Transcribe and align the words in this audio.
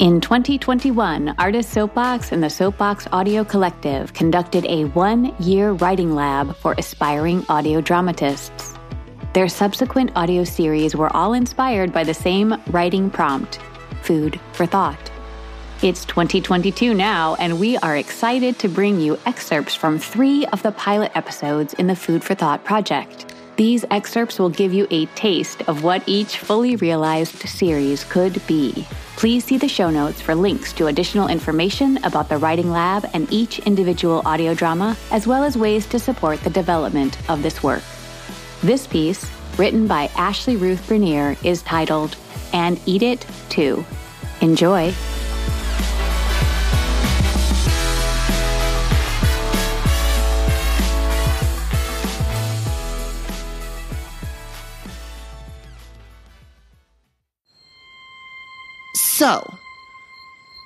In 0.00 0.18
2021, 0.22 1.34
Artist 1.38 1.74
Soapbox 1.74 2.32
and 2.32 2.42
the 2.42 2.48
Soapbox 2.48 3.06
Audio 3.12 3.44
Collective 3.44 4.14
conducted 4.14 4.64
a 4.64 4.84
one 4.84 5.34
year 5.38 5.72
writing 5.72 6.14
lab 6.14 6.56
for 6.56 6.74
aspiring 6.78 7.44
audio 7.50 7.82
dramatists. 7.82 8.78
Their 9.34 9.46
subsequent 9.46 10.12
audio 10.16 10.42
series 10.42 10.96
were 10.96 11.14
all 11.14 11.34
inspired 11.34 11.92
by 11.92 12.04
the 12.04 12.14
same 12.14 12.58
writing 12.68 13.10
prompt 13.10 13.58
food 14.00 14.40
for 14.54 14.64
thought. 14.64 15.12
It's 15.82 16.06
2022 16.06 16.94
now, 16.94 17.34
and 17.34 17.60
we 17.60 17.76
are 17.76 17.98
excited 17.98 18.58
to 18.60 18.68
bring 18.70 19.00
you 19.00 19.18
excerpts 19.26 19.74
from 19.74 19.98
three 19.98 20.46
of 20.46 20.62
the 20.62 20.72
pilot 20.72 21.12
episodes 21.14 21.74
in 21.74 21.88
the 21.88 21.94
Food 21.94 22.24
for 22.24 22.34
Thought 22.34 22.64
project. 22.64 23.34
These 23.60 23.84
excerpts 23.90 24.38
will 24.38 24.48
give 24.48 24.72
you 24.72 24.86
a 24.90 25.04
taste 25.04 25.60
of 25.68 25.84
what 25.84 26.02
each 26.06 26.38
fully 26.38 26.76
realized 26.76 27.46
series 27.46 28.04
could 28.04 28.40
be. 28.46 28.86
Please 29.16 29.44
see 29.44 29.58
the 29.58 29.68
show 29.68 29.90
notes 29.90 30.18
for 30.18 30.34
links 30.34 30.72
to 30.72 30.86
additional 30.86 31.28
information 31.28 32.02
about 32.04 32.30
the 32.30 32.38
Writing 32.38 32.70
Lab 32.70 33.04
and 33.12 33.30
each 33.30 33.58
individual 33.58 34.22
audio 34.24 34.54
drama, 34.54 34.96
as 35.10 35.26
well 35.26 35.44
as 35.44 35.58
ways 35.58 35.86
to 35.88 35.98
support 35.98 36.40
the 36.40 36.48
development 36.48 37.18
of 37.28 37.42
this 37.42 37.62
work. 37.62 37.82
This 38.62 38.86
piece, 38.86 39.30
written 39.58 39.86
by 39.86 40.08
Ashley 40.16 40.56
Ruth 40.56 40.88
Bernier, 40.88 41.36
is 41.44 41.60
titled 41.60 42.16
And 42.54 42.80
Eat 42.86 43.02
It 43.02 43.26
Too. 43.50 43.84
Enjoy! 44.40 44.90
So, 59.20 59.44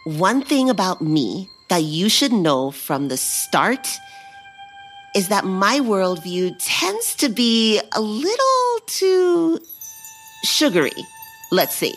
one 0.05 0.41
thing 0.41 0.71
about 0.71 1.01
me 1.01 1.51
that 1.71 1.83
you 1.83 2.09
should 2.09 2.33
know 2.33 2.71
from 2.71 3.09
the 3.09 3.17
start 3.17 3.89
is 5.17 5.27
that 5.27 5.45
my 5.45 5.81
worldview 5.81 6.55
tends 6.61 7.17
to 7.17 7.29
be 7.31 7.81
a 7.91 8.01
little 8.01 8.79
too 8.87 9.59
sugary, 10.45 10.93
let's 11.51 11.75
say, 11.75 11.95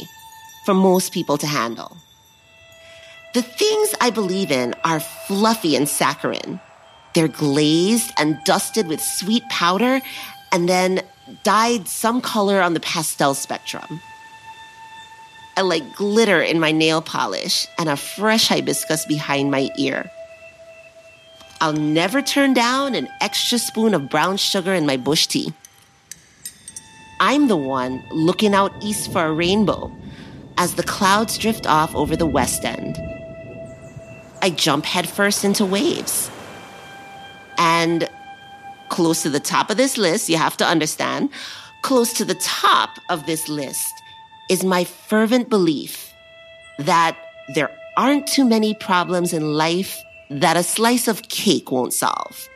for 0.66 0.74
most 0.74 1.14
people 1.14 1.38
to 1.38 1.46
handle. 1.46 1.96
The 3.36 3.44
things 3.44 3.94
I 4.02 4.10
believe 4.10 4.50
in 4.50 4.74
are 4.84 5.00
fluffy 5.00 5.76
and 5.76 5.88
saccharine. 5.88 6.60
They're 7.14 7.28
glazed 7.28 8.12
and 8.18 8.36
dusted 8.46 8.88
with 8.88 9.00
sweet 9.00 9.48
powder 9.52 10.02
and 10.52 10.68
then 10.68 11.02
dyed 11.44 11.88
some 11.88 12.20
color 12.20 12.60
on 12.64 12.74
the 12.74 12.80
pastel 12.80 13.36
spectrum. 13.36 14.02
I 15.58 15.62
like 15.62 15.96
glitter 15.96 16.40
in 16.40 16.60
my 16.60 16.72
nail 16.72 17.02
polish 17.02 17.68
and 17.80 17.90
a 17.90 17.98
fresh 17.98 18.48
hibiscus 18.48 19.08
behind 19.08 19.50
my 19.50 19.72
ear. 19.76 20.12
I'll 21.60 21.74
never 21.74 22.22
turn 22.22 22.54
down 22.54 22.94
an 22.94 23.10
extra 23.22 23.58
spoon 23.58 23.96
of 23.96 24.08
brown 24.08 24.38
sugar 24.38 24.72
in 24.76 24.86
my 24.86 24.98
bush 24.98 25.26
tea. 25.26 25.52
I'm 27.20 27.48
the 27.48 27.58
one 27.58 28.04
looking 28.12 28.54
out 28.54 28.72
east 28.84 29.12
for 29.12 29.26
a 29.26 29.34
rainbow 29.34 29.92
as 30.60 30.76
the 30.76 30.84
clouds 30.84 31.40
drift 31.40 31.66
off 31.66 31.96
over 31.96 32.16
the 32.16 32.28
west 32.28 32.64
end. 32.64 32.96
I 34.44 34.52
jump 34.52 34.86
headfirst 34.86 35.44
into 35.44 35.66
waves. 35.66 36.30
And 37.58 38.08
close 38.90 39.24
to 39.24 39.32
the 39.32 39.40
top 39.40 39.72
of 39.72 39.78
this 39.78 39.98
list, 39.98 40.30
you 40.30 40.38
have 40.38 40.58
to 40.58 40.66
understand, 40.68 41.32
close 41.82 42.14
to 42.14 42.26
the 42.26 42.36
top 42.36 43.00
of 43.10 43.26
this 43.26 43.50
list 43.50 43.97
is 44.50 44.64
my 44.64 44.84
fervent 44.84 45.50
belief 45.50 46.14
that 46.80 47.18
there 47.54 47.72
aren't 47.96 48.28
too 48.28 48.46
many 48.46 48.74
problems 48.74 49.34
in 49.34 49.54
life 49.54 50.04
that 50.30 50.58
a 50.58 50.64
slice 50.64 51.08
of 51.08 51.24
cake 51.24 51.72
won't 51.72 51.94
solve. 51.94 52.50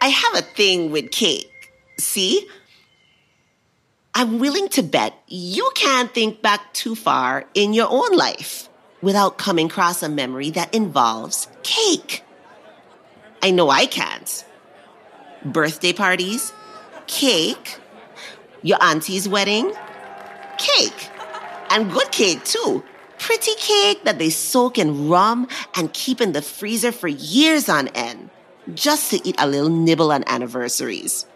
I 0.00 0.08
have 0.08 0.34
a 0.36 0.42
thing 0.42 0.90
with 0.90 1.10
cake. 1.10 1.72
See? 1.98 2.46
I'm 4.14 4.38
willing 4.38 4.68
to 4.70 4.82
bet 4.82 5.14
you 5.26 5.70
can't 5.74 6.12
think 6.12 6.40
back 6.40 6.72
too 6.72 6.94
far 6.94 7.46
in 7.54 7.72
your 7.72 7.88
own 7.90 8.16
life 8.16 8.68
without 9.02 9.38
coming 9.38 9.66
across 9.66 10.02
a 10.02 10.08
memory 10.08 10.50
that 10.50 10.74
involves 10.74 11.48
cake. 11.62 12.22
I 13.42 13.50
know 13.50 13.70
I 13.70 13.86
can't. 13.86 14.44
Birthday 15.44 15.92
parties, 15.92 16.52
cake, 17.06 17.78
your 18.64 18.82
auntie's 18.82 19.28
wedding, 19.28 19.72
cake. 20.58 21.10
And 21.70 21.92
good 21.92 22.10
cake 22.10 22.42
too. 22.44 22.82
Pretty 23.18 23.54
cake 23.56 24.04
that 24.04 24.18
they 24.18 24.30
soak 24.30 24.78
in 24.78 25.08
rum 25.08 25.46
and 25.76 25.92
keep 25.92 26.20
in 26.20 26.32
the 26.32 26.42
freezer 26.42 26.90
for 26.90 27.06
years 27.06 27.68
on 27.68 27.88
end, 27.88 28.30
just 28.74 29.10
to 29.10 29.28
eat 29.28 29.36
a 29.38 29.46
little 29.46 29.68
nibble 29.68 30.10
on 30.10 30.24
anniversaries. 30.26 31.26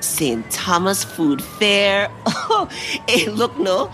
St. 0.00 0.48
Thomas 0.50 1.04
Food 1.04 1.42
Fair. 1.42 2.08
Oh, 2.46 2.68
hey, 3.08 3.28
look, 3.30 3.58
no. 3.58 3.90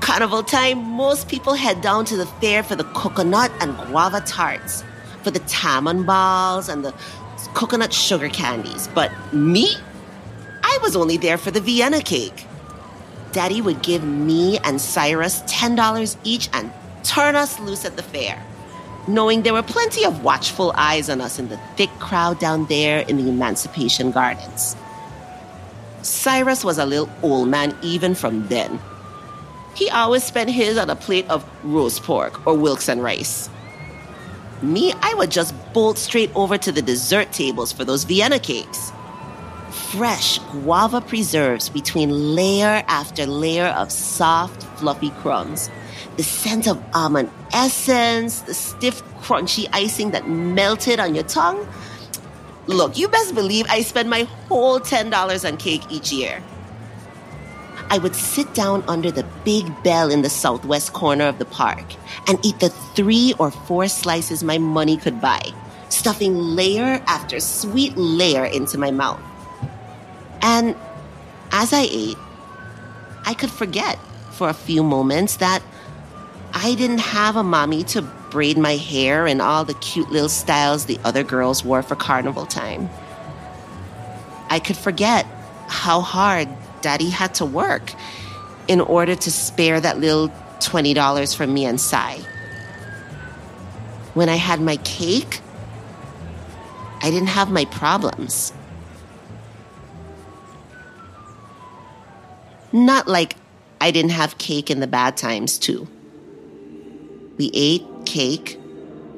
Carnival 0.00 0.42
time, 0.42 0.78
most 0.78 1.28
people 1.28 1.54
head 1.54 1.82
down 1.82 2.04
to 2.06 2.16
the 2.16 2.26
fair 2.26 2.62
for 2.62 2.74
the 2.74 2.84
coconut 2.84 3.52
and 3.60 3.76
guava 3.86 4.22
tarts, 4.22 4.82
for 5.22 5.30
the 5.30 5.38
tamarind 5.40 6.06
balls 6.06 6.68
and 6.68 6.84
the 6.84 6.92
coconut 7.54 7.92
sugar 7.92 8.30
candies. 8.30 8.88
But 8.94 9.12
me, 9.32 9.76
was 10.82 10.96
only 10.96 11.16
there 11.16 11.38
for 11.38 11.50
the 11.50 11.60
Vienna 11.60 12.02
cake. 12.02 12.46
Daddy 13.32 13.62
would 13.62 13.82
give 13.82 14.04
me 14.04 14.58
and 14.58 14.80
Cyrus 14.80 15.40
$10 15.42 16.16
each 16.24 16.50
and 16.52 16.70
turn 17.02 17.34
us 17.36 17.58
loose 17.60 17.84
at 17.84 17.96
the 17.96 18.02
fair, 18.02 18.44
knowing 19.08 19.42
there 19.42 19.54
were 19.54 19.62
plenty 19.62 20.04
of 20.04 20.22
watchful 20.22 20.72
eyes 20.76 21.08
on 21.08 21.20
us 21.20 21.38
in 21.38 21.48
the 21.48 21.56
thick 21.76 21.90
crowd 21.98 22.38
down 22.38 22.66
there 22.66 23.00
in 23.00 23.16
the 23.16 23.28
Emancipation 23.28 24.10
Gardens. 24.10 24.76
Cyrus 26.02 26.64
was 26.64 26.78
a 26.78 26.84
little 26.84 27.08
old 27.22 27.48
man 27.48 27.76
even 27.82 28.14
from 28.14 28.46
then. 28.48 28.78
He 29.74 29.88
always 29.88 30.24
spent 30.24 30.50
his 30.50 30.76
on 30.76 30.90
a 30.90 30.96
plate 30.96 31.28
of 31.30 31.48
roast 31.62 32.02
pork 32.02 32.46
or 32.46 32.54
whelks 32.54 32.88
and 32.88 33.02
rice. 33.02 33.48
Me, 34.60 34.92
I 35.00 35.14
would 35.14 35.30
just 35.30 35.54
bolt 35.72 35.96
straight 35.96 36.30
over 36.34 36.58
to 36.58 36.70
the 36.70 36.82
dessert 36.82 37.32
tables 37.32 37.72
for 37.72 37.84
those 37.84 38.04
Vienna 38.04 38.38
cakes 38.38 38.92
fresh 39.92 40.38
guava 40.52 41.02
preserves 41.02 41.68
between 41.68 42.34
layer 42.34 42.82
after 42.88 43.26
layer 43.26 43.66
of 43.66 43.92
soft, 43.92 44.62
fluffy 44.78 45.10
crumbs. 45.20 45.70
The 46.16 46.22
scent 46.22 46.66
of 46.66 46.82
almond 46.94 47.30
essence, 47.52 48.40
the 48.40 48.54
stiff, 48.54 49.02
crunchy 49.20 49.68
icing 49.72 50.12
that 50.12 50.26
melted 50.26 50.98
on 50.98 51.14
your 51.14 51.24
tongue. 51.24 51.68
Look, 52.66 52.96
you 52.96 53.06
best 53.08 53.34
believe 53.34 53.66
I 53.68 53.82
spend 53.82 54.08
my 54.08 54.22
whole 54.48 54.80
$10 54.80 55.46
on 55.46 55.56
cake 55.58 55.82
each 55.90 56.10
year. 56.10 56.42
I 57.90 57.98
would 57.98 58.16
sit 58.16 58.54
down 58.54 58.84
under 58.88 59.10
the 59.10 59.26
big 59.44 59.66
bell 59.82 60.10
in 60.10 60.22
the 60.22 60.30
southwest 60.30 60.94
corner 60.94 61.26
of 61.26 61.38
the 61.38 61.44
park 61.44 61.84
and 62.28 62.38
eat 62.42 62.58
the 62.60 62.70
three 62.96 63.34
or 63.38 63.50
four 63.50 63.88
slices 63.88 64.42
my 64.42 64.56
money 64.56 64.96
could 64.96 65.20
buy, 65.20 65.42
stuffing 65.90 66.34
layer 66.34 67.02
after 67.06 67.40
sweet 67.40 67.94
layer 67.98 68.46
into 68.46 68.78
my 68.78 68.90
mouth. 68.90 69.20
And 70.42 70.76
as 71.52 71.72
I 71.72 71.86
ate, 71.90 72.18
I 73.24 73.34
could 73.34 73.50
forget 73.50 73.98
for 74.32 74.48
a 74.48 74.54
few 74.54 74.82
moments 74.82 75.36
that 75.36 75.62
I 76.52 76.74
didn't 76.74 76.98
have 76.98 77.36
a 77.36 77.42
mommy 77.42 77.84
to 77.84 78.02
braid 78.30 78.58
my 78.58 78.76
hair 78.76 79.26
in 79.26 79.40
all 79.40 79.64
the 79.64 79.74
cute 79.74 80.10
little 80.10 80.28
styles 80.28 80.86
the 80.86 80.98
other 81.04 81.22
girls 81.22 81.64
wore 81.64 81.82
for 81.82 81.94
carnival 81.94 82.46
time. 82.46 82.90
I 84.50 84.58
could 84.58 84.76
forget 84.76 85.26
how 85.68 86.00
hard 86.00 86.48
daddy 86.82 87.08
had 87.08 87.34
to 87.36 87.46
work 87.46 87.94
in 88.68 88.80
order 88.80 89.14
to 89.14 89.30
spare 89.30 89.80
that 89.80 89.98
little 89.98 90.28
$20 90.58 91.36
from 91.36 91.54
me 91.54 91.64
and 91.64 91.80
Cy. 91.80 92.18
When 94.14 94.28
I 94.28 94.36
had 94.36 94.60
my 94.60 94.76
cake, 94.78 95.40
I 97.00 97.10
didn't 97.10 97.28
have 97.28 97.50
my 97.50 97.64
problems. 97.66 98.52
Not 102.72 103.06
like 103.06 103.36
I 103.80 103.90
didn't 103.90 104.12
have 104.12 104.38
cake 104.38 104.70
in 104.70 104.80
the 104.80 104.86
bad 104.86 105.16
times, 105.16 105.58
too. 105.58 105.86
We 107.36 107.50
ate 107.52 107.84
cake 108.06 108.58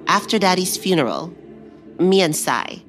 after 0.06 0.38
Daddy's 0.38 0.76
funeral, 0.76 1.32
me 1.98 2.20
and 2.20 2.34
Cy. 2.34 2.82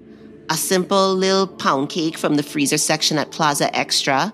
A 0.49 0.55
simple 0.55 1.13
little 1.15 1.47
pound 1.47 1.89
cake 1.89 2.17
from 2.17 2.35
the 2.35 2.43
freezer 2.43 2.77
section 2.77 3.17
at 3.17 3.31
Plaza 3.31 3.75
Extra, 3.75 4.33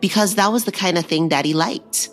because 0.00 0.34
that 0.34 0.52
was 0.52 0.64
the 0.64 0.72
kind 0.72 0.98
of 0.98 1.06
thing 1.06 1.28
Daddy 1.28 1.54
liked. 1.54 2.10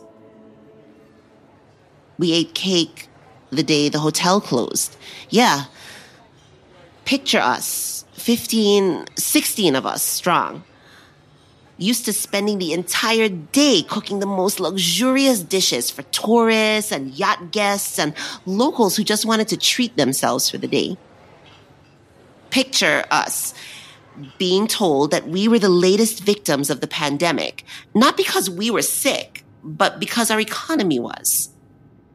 We 2.18 2.32
ate 2.34 2.54
cake 2.54 3.10
the 3.50 3.64
day 3.64 3.90
the 3.90 4.00
hotel 4.00 4.40
closed. 4.40 4.96
Yeah. 5.30 5.66
Picture 7.06 7.40
us, 7.40 8.06
15, 8.14 9.06
16 9.18 9.76
of 9.76 9.86
us 9.86 10.04
strong 10.04 10.64
used 11.78 12.06
to 12.06 12.14
spending 12.14 12.60
the 12.60 12.74
entire 12.74 13.30
day 13.30 13.84
cooking 13.88 14.20
the 14.20 14.26
most 14.26 14.60
luxurious 14.60 15.42
dishes 15.42 15.90
for 15.90 16.04
tourists 16.04 16.92
and 16.92 17.18
yacht 17.18 17.52
guests 17.52 17.98
and 17.98 18.14
locals 18.46 18.96
who 18.96 19.04
just 19.04 19.26
wanted 19.26 19.48
to 19.48 19.58
treat 19.58 19.96
themselves 19.98 20.50
for 20.50 20.58
the 20.58 20.68
day. 20.68 20.98
Picture 22.50 23.04
us 23.10 23.54
being 24.38 24.68
told 24.68 25.12
that 25.12 25.28
we 25.28 25.48
were 25.48 25.60
the 25.60 25.70
latest 25.70 26.24
victims 26.24 26.70
of 26.70 26.82
the 26.82 26.88
pandemic, 26.88 27.64
not 27.96 28.16
because 28.16 28.50
we 28.50 28.70
were 28.70 28.84
sick, 28.84 29.44
but 29.64 30.00
because 30.00 30.30
our 30.30 30.40
economy 30.40 31.00
was. 31.00 31.50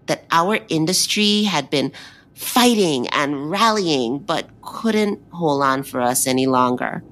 That 0.07 0.25
our 0.31 0.61
industry 0.69 1.43
had 1.43 1.71
been 1.71 1.93
fighting 2.35 3.09
and 3.09 3.51
rallying, 3.51 4.21
but 4.21 4.49
couldn't 4.63 5.21
hold 5.33 5.63
on 5.63 5.83
for 5.83 6.01
us 6.01 6.27
any 6.27 6.47
longer. 6.47 7.03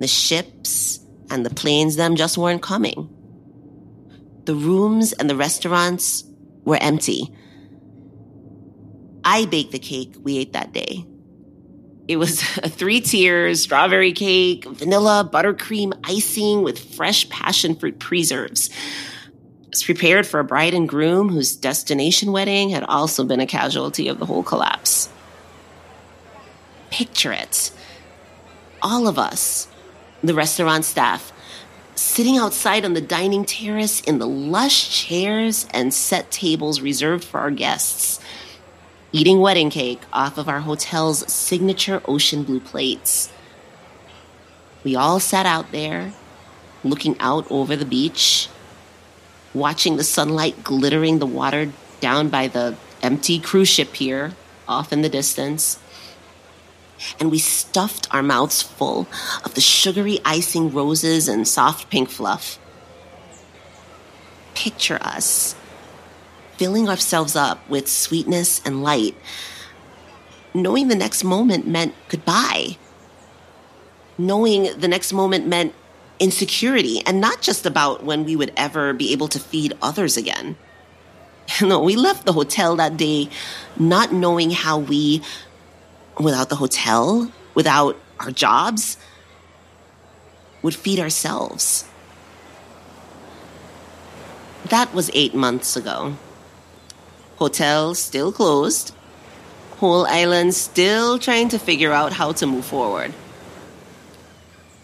The 0.00 0.08
ships 0.08 0.98
and 1.30 1.46
the 1.46 1.54
planes, 1.54 1.96
them 1.96 2.16
just 2.16 2.36
weren't 2.36 2.62
coming. 2.62 3.08
The 4.46 4.54
rooms 4.54 5.12
and 5.12 5.30
the 5.30 5.36
restaurants 5.36 6.24
were 6.64 6.78
empty. 6.80 7.32
I 9.22 9.44
baked 9.44 9.72
the 9.72 9.78
cake 9.78 10.14
we 10.22 10.38
ate 10.38 10.54
that 10.54 10.72
day. 10.72 11.06
It 12.08 12.16
was 12.16 12.42
a 12.58 12.68
three 12.80 13.00
tier 13.00 13.54
strawberry 13.54 14.12
cake, 14.12 14.64
vanilla, 14.64 15.28
buttercream 15.30 15.92
icing 16.02 16.62
with 16.62 16.96
fresh 16.96 17.28
passion 17.28 17.76
fruit 17.76 18.00
preserves. 18.00 18.68
It 18.68 19.70
was 19.70 19.84
prepared 19.84 20.26
for 20.26 20.40
a 20.40 20.44
bride 20.44 20.74
and 20.74 20.88
groom 20.88 21.28
whose 21.28 21.54
destination 21.54 22.32
wedding 22.32 22.70
had 22.70 22.82
also 22.82 23.22
been 23.22 23.38
a 23.38 23.46
casualty 23.46 24.08
of 24.08 24.18
the 24.18 24.26
whole 24.26 24.42
collapse. 24.42 25.08
Picture 26.90 27.32
it. 27.32 27.70
All 28.82 29.06
of 29.06 29.18
us, 29.18 29.68
the 30.22 30.34
restaurant 30.34 30.84
staff, 30.84 31.32
sitting 31.94 32.36
outside 32.36 32.84
on 32.84 32.94
the 32.94 33.00
dining 33.00 33.44
terrace 33.44 34.00
in 34.00 34.18
the 34.18 34.26
lush 34.26 35.06
chairs 35.06 35.66
and 35.72 35.92
set 35.92 36.30
tables 36.30 36.80
reserved 36.80 37.24
for 37.24 37.40
our 37.40 37.50
guests 37.50 38.20
eating 39.12 39.40
wedding 39.40 39.70
cake 39.70 40.00
off 40.12 40.38
of 40.38 40.48
our 40.48 40.60
hotel's 40.60 41.30
signature 41.32 42.00
ocean 42.06 42.42
blue 42.44 42.60
plates. 42.60 43.30
We 44.84 44.96
all 44.96 45.20
sat 45.20 45.46
out 45.46 45.72
there, 45.72 46.12
looking 46.84 47.16
out 47.18 47.50
over 47.50 47.76
the 47.76 47.84
beach, 47.84 48.48
watching 49.52 49.96
the 49.96 50.04
sunlight 50.04 50.62
glittering 50.62 51.18
the 51.18 51.26
water 51.26 51.72
down 52.00 52.28
by 52.28 52.48
the 52.48 52.76
empty 53.02 53.38
cruise 53.38 53.68
ship 53.68 53.92
pier 53.92 54.32
off 54.68 54.92
in 54.92 55.02
the 55.02 55.08
distance. 55.08 55.78
And 57.18 57.30
we 57.30 57.38
stuffed 57.38 58.12
our 58.14 58.22
mouths 58.22 58.62
full 58.62 59.06
of 59.44 59.54
the 59.54 59.60
sugary 59.60 60.18
icing 60.24 60.72
roses 60.72 61.28
and 61.28 61.46
soft 61.46 61.90
pink 61.90 62.10
fluff. 62.10 62.58
Picture 64.54 64.98
us 65.00 65.54
filling 66.60 66.90
ourselves 66.90 67.34
up 67.34 67.66
with 67.70 67.88
sweetness 67.88 68.60
and 68.66 68.82
light, 68.82 69.16
knowing 70.52 70.88
the 70.88 70.94
next 70.94 71.24
moment 71.24 71.66
meant 71.66 71.94
goodbye, 72.08 72.76
knowing 74.18 74.64
the 74.78 74.86
next 74.86 75.10
moment 75.10 75.46
meant 75.46 75.72
insecurity, 76.18 77.00
and 77.06 77.18
not 77.18 77.40
just 77.40 77.64
about 77.64 78.04
when 78.04 78.26
we 78.26 78.36
would 78.36 78.52
ever 78.58 78.92
be 78.92 79.10
able 79.10 79.26
to 79.26 79.38
feed 79.38 79.72
others 79.80 80.18
again. 80.18 80.54
No, 81.62 81.80
we 81.80 81.96
left 81.96 82.26
the 82.26 82.32
hotel 82.34 82.76
that 82.76 82.98
day 82.98 83.30
not 83.78 84.12
knowing 84.12 84.50
how 84.50 84.78
we, 84.78 85.22
without 86.22 86.48
the 86.48 86.56
hotel, 86.56 87.30
without 87.54 87.96
our 88.18 88.30
jobs, 88.30 88.96
would 90.62 90.74
feed 90.74 90.98
ourselves. 90.98 91.84
That 94.66 94.94
was 94.94 95.10
eight 95.14 95.34
months 95.34 95.76
ago. 95.76 96.16
Hotel 97.36 97.94
still 97.94 98.30
closed. 98.30 98.94
Whole 99.78 100.06
island 100.06 100.54
still 100.54 101.18
trying 101.18 101.48
to 101.48 101.58
figure 101.58 101.92
out 101.92 102.12
how 102.12 102.32
to 102.32 102.46
move 102.46 102.66
forward. 102.66 103.14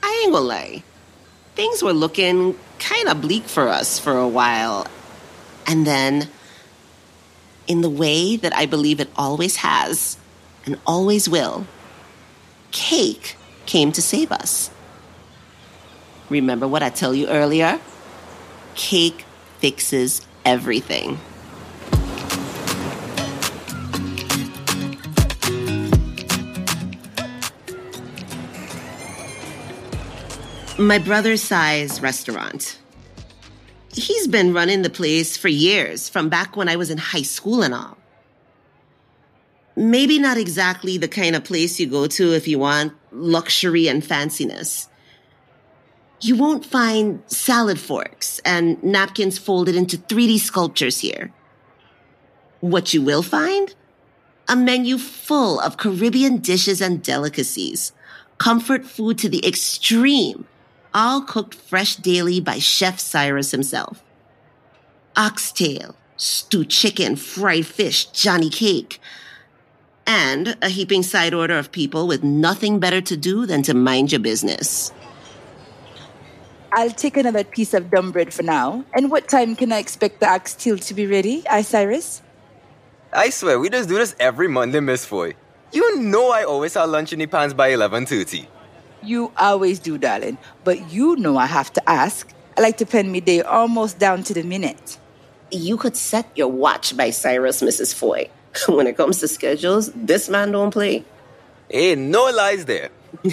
I 0.02 0.22
ain't 0.24 0.32
gonna 0.32 0.44
lie. 0.44 0.82
Things 1.54 1.82
were 1.82 1.92
looking 1.92 2.58
kind 2.78 3.08
of 3.08 3.20
bleak 3.20 3.44
for 3.44 3.68
us 3.68 3.98
for 3.98 4.16
a 4.16 4.28
while. 4.28 4.86
And 5.66 5.86
then, 5.86 6.28
in 7.66 7.80
the 7.82 7.90
way 7.90 8.36
that 8.36 8.54
I 8.54 8.66
believe 8.66 9.00
it 9.00 9.10
always 9.16 9.56
has 9.56 10.16
and 10.66 10.78
always 10.84 11.28
will, 11.28 11.66
cake 12.72 13.36
came 13.64 13.92
to 13.92 14.02
save 14.02 14.32
us. 14.32 14.70
Remember 16.28 16.66
what 16.66 16.82
I 16.82 16.90
tell 16.90 17.14
you 17.14 17.28
earlier? 17.28 17.80
Cake 18.74 19.24
fixes 19.58 20.26
everything. 20.44 21.18
My 30.78 30.98
brother 30.98 31.38
Cy's 31.38 32.02
restaurant. 32.02 32.78
He's 33.94 34.28
been 34.28 34.52
running 34.52 34.82
the 34.82 34.90
place 34.90 35.34
for 35.34 35.48
years, 35.48 36.10
from 36.10 36.28
back 36.28 36.54
when 36.54 36.68
I 36.68 36.76
was 36.76 36.90
in 36.90 36.98
high 36.98 37.22
school 37.22 37.62
and 37.62 37.72
all. 37.72 37.96
Maybe 39.76 40.19
not 40.19 40.38
exactly 40.38 40.96
the 40.96 41.06
kind 41.06 41.37
of 41.37 41.44
place 41.44 41.78
you 41.78 41.87
go 41.87 42.06
to 42.06 42.32
if 42.32 42.49
you 42.49 42.58
want 42.58 42.94
luxury 43.12 43.88
and 43.88 44.02
fanciness. 44.02 44.88
You 46.23 46.37
won't 46.37 46.64
find 46.64 47.23
salad 47.26 47.78
forks 47.78 48.38
and 48.38 48.82
napkins 48.82 49.37
folded 49.37 49.76
into 49.76 49.99
3D 49.99 50.38
sculptures 50.38 51.00
here. 51.00 51.31
What 52.61 52.94
you 52.94 53.02
will 53.02 53.23
find? 53.23 53.75
A 54.49 54.56
menu 54.56 54.96
full 54.96 55.61
of 55.61 55.76
Caribbean 55.76 56.38
dishes 56.38 56.81
and 56.81 57.02
delicacies, 57.02 57.93
comfort 58.38 58.87
food 58.87 59.19
to 59.19 59.28
the 59.28 59.46
extreme, 59.46 60.46
all 60.94 61.20
cooked 61.20 61.55
fresh 61.55 61.96
daily 61.96 62.40
by 62.40 62.58
Chef 62.58 62.99
Cyrus 62.99 63.50
himself. 63.50 64.02
Oxtail, 65.17 65.96
stewed 66.17 66.70
chicken, 66.70 67.17
fried 67.17 67.67
fish, 67.67 68.06
Johnny 68.06 68.49
cake, 68.49 69.00
and 70.06 70.56
a 70.62 70.68
heaping 70.68 71.02
side 71.02 71.34
order 71.34 71.58
of 71.58 71.72
people 71.72 72.06
with 72.06 72.22
nothing 72.22 72.78
better 72.78 73.00
to 73.00 73.16
do 73.16 73.46
than 73.46 73.62
to 73.62 73.74
mind 73.74 74.12
your 74.12 74.20
business. 74.20 74.92
I'll 76.72 76.90
take 76.90 77.16
another 77.16 77.44
piece 77.44 77.72
of 77.74 77.90
dumb 77.90 78.12
bread 78.12 78.34
for 78.34 78.42
now. 78.42 78.84
And 78.94 79.10
what 79.10 79.28
time 79.28 79.56
can 79.56 79.72
I 79.72 79.78
expect 79.78 80.20
the 80.20 80.28
oxtail 80.28 80.78
to 80.78 80.94
be 80.94 81.06
ready, 81.06 81.42
Cyrus? 81.62 82.22
I 83.12 83.30
swear, 83.30 83.58
we 83.58 83.70
just 83.70 83.88
do 83.88 83.96
this 83.96 84.14
every 84.20 84.46
Monday, 84.46 84.80
Miss 84.80 85.04
Foy. 85.04 85.34
You 85.72 86.00
know 86.00 86.30
I 86.30 86.44
always 86.44 86.75
have 86.75 86.90
lunch 86.90 87.12
in 87.12 87.18
the 87.18 87.26
pans 87.26 87.54
by 87.54 87.70
11.30. 87.70 88.46
You 89.02 89.32
always 89.36 89.78
do, 89.78 89.96
darling. 89.96 90.38
But 90.64 90.90
you 90.92 91.16
know 91.16 91.38
I 91.38 91.46
have 91.46 91.72
to 91.75 91.88
ask. 91.88 92.32
I 92.58 92.60
like 92.60 92.76
to 92.78 92.86
pen 92.86 93.10
me 93.10 93.20
day 93.20 93.40
almost 93.42 93.98
down 93.98 94.22
to 94.25 94.34
the 94.34 94.42
minute. 94.42 94.98
You 95.50 95.76
could 95.76 95.96
set 95.96 96.30
your 96.34 96.48
watch 96.48 96.96
by 96.96 97.10
Cyrus, 97.10 97.62
Mrs. 97.62 97.94
Foy. 97.94 98.28
when 98.68 98.86
it 98.86 98.96
comes 98.96 99.20
to 99.20 99.28
schedules, 99.28 99.92
this 99.94 100.28
man 100.28 100.52
don't 100.52 100.70
play. 100.70 101.04
Hey, 101.68 101.94
no 101.94 102.30
lies 102.30 102.64
there. 102.64 102.90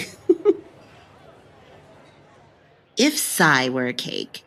if 2.96 3.18
Cy 3.18 3.68
were 3.68 3.86
a 3.86 3.92
cake, 3.92 4.44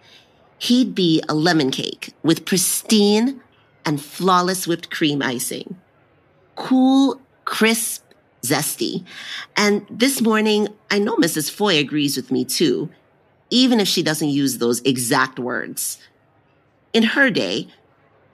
he'd 0.58 0.94
be 0.96 1.22
a 1.30 1.34
lemon 1.34 1.72
cake 1.72 2.14
with 2.24 2.46
pristine 2.46 3.42
and 3.86 4.02
flawless 4.02 4.68
whipped 4.68 4.90
cream 4.90 5.22
icing. 5.22 5.78
Cool, 6.56 7.22
crisp, 7.46 8.04
zesty. 8.42 9.06
And 9.56 9.86
this 9.90 10.22
morning, 10.22 10.68
I 10.92 11.00
know 11.00 11.16
Mrs. 11.16 11.50
Foy 11.50 11.78
agrees 11.78 12.18
with 12.18 12.32
me 12.32 12.44
too, 12.44 12.90
even 13.50 13.80
if 13.80 13.88
she 13.88 14.04
doesn't 14.04 14.30
use 14.30 14.58
those 14.58 14.82
exact 14.82 15.40
words. 15.40 16.00
In 16.94 17.04
her 17.04 17.30
day, 17.30 17.68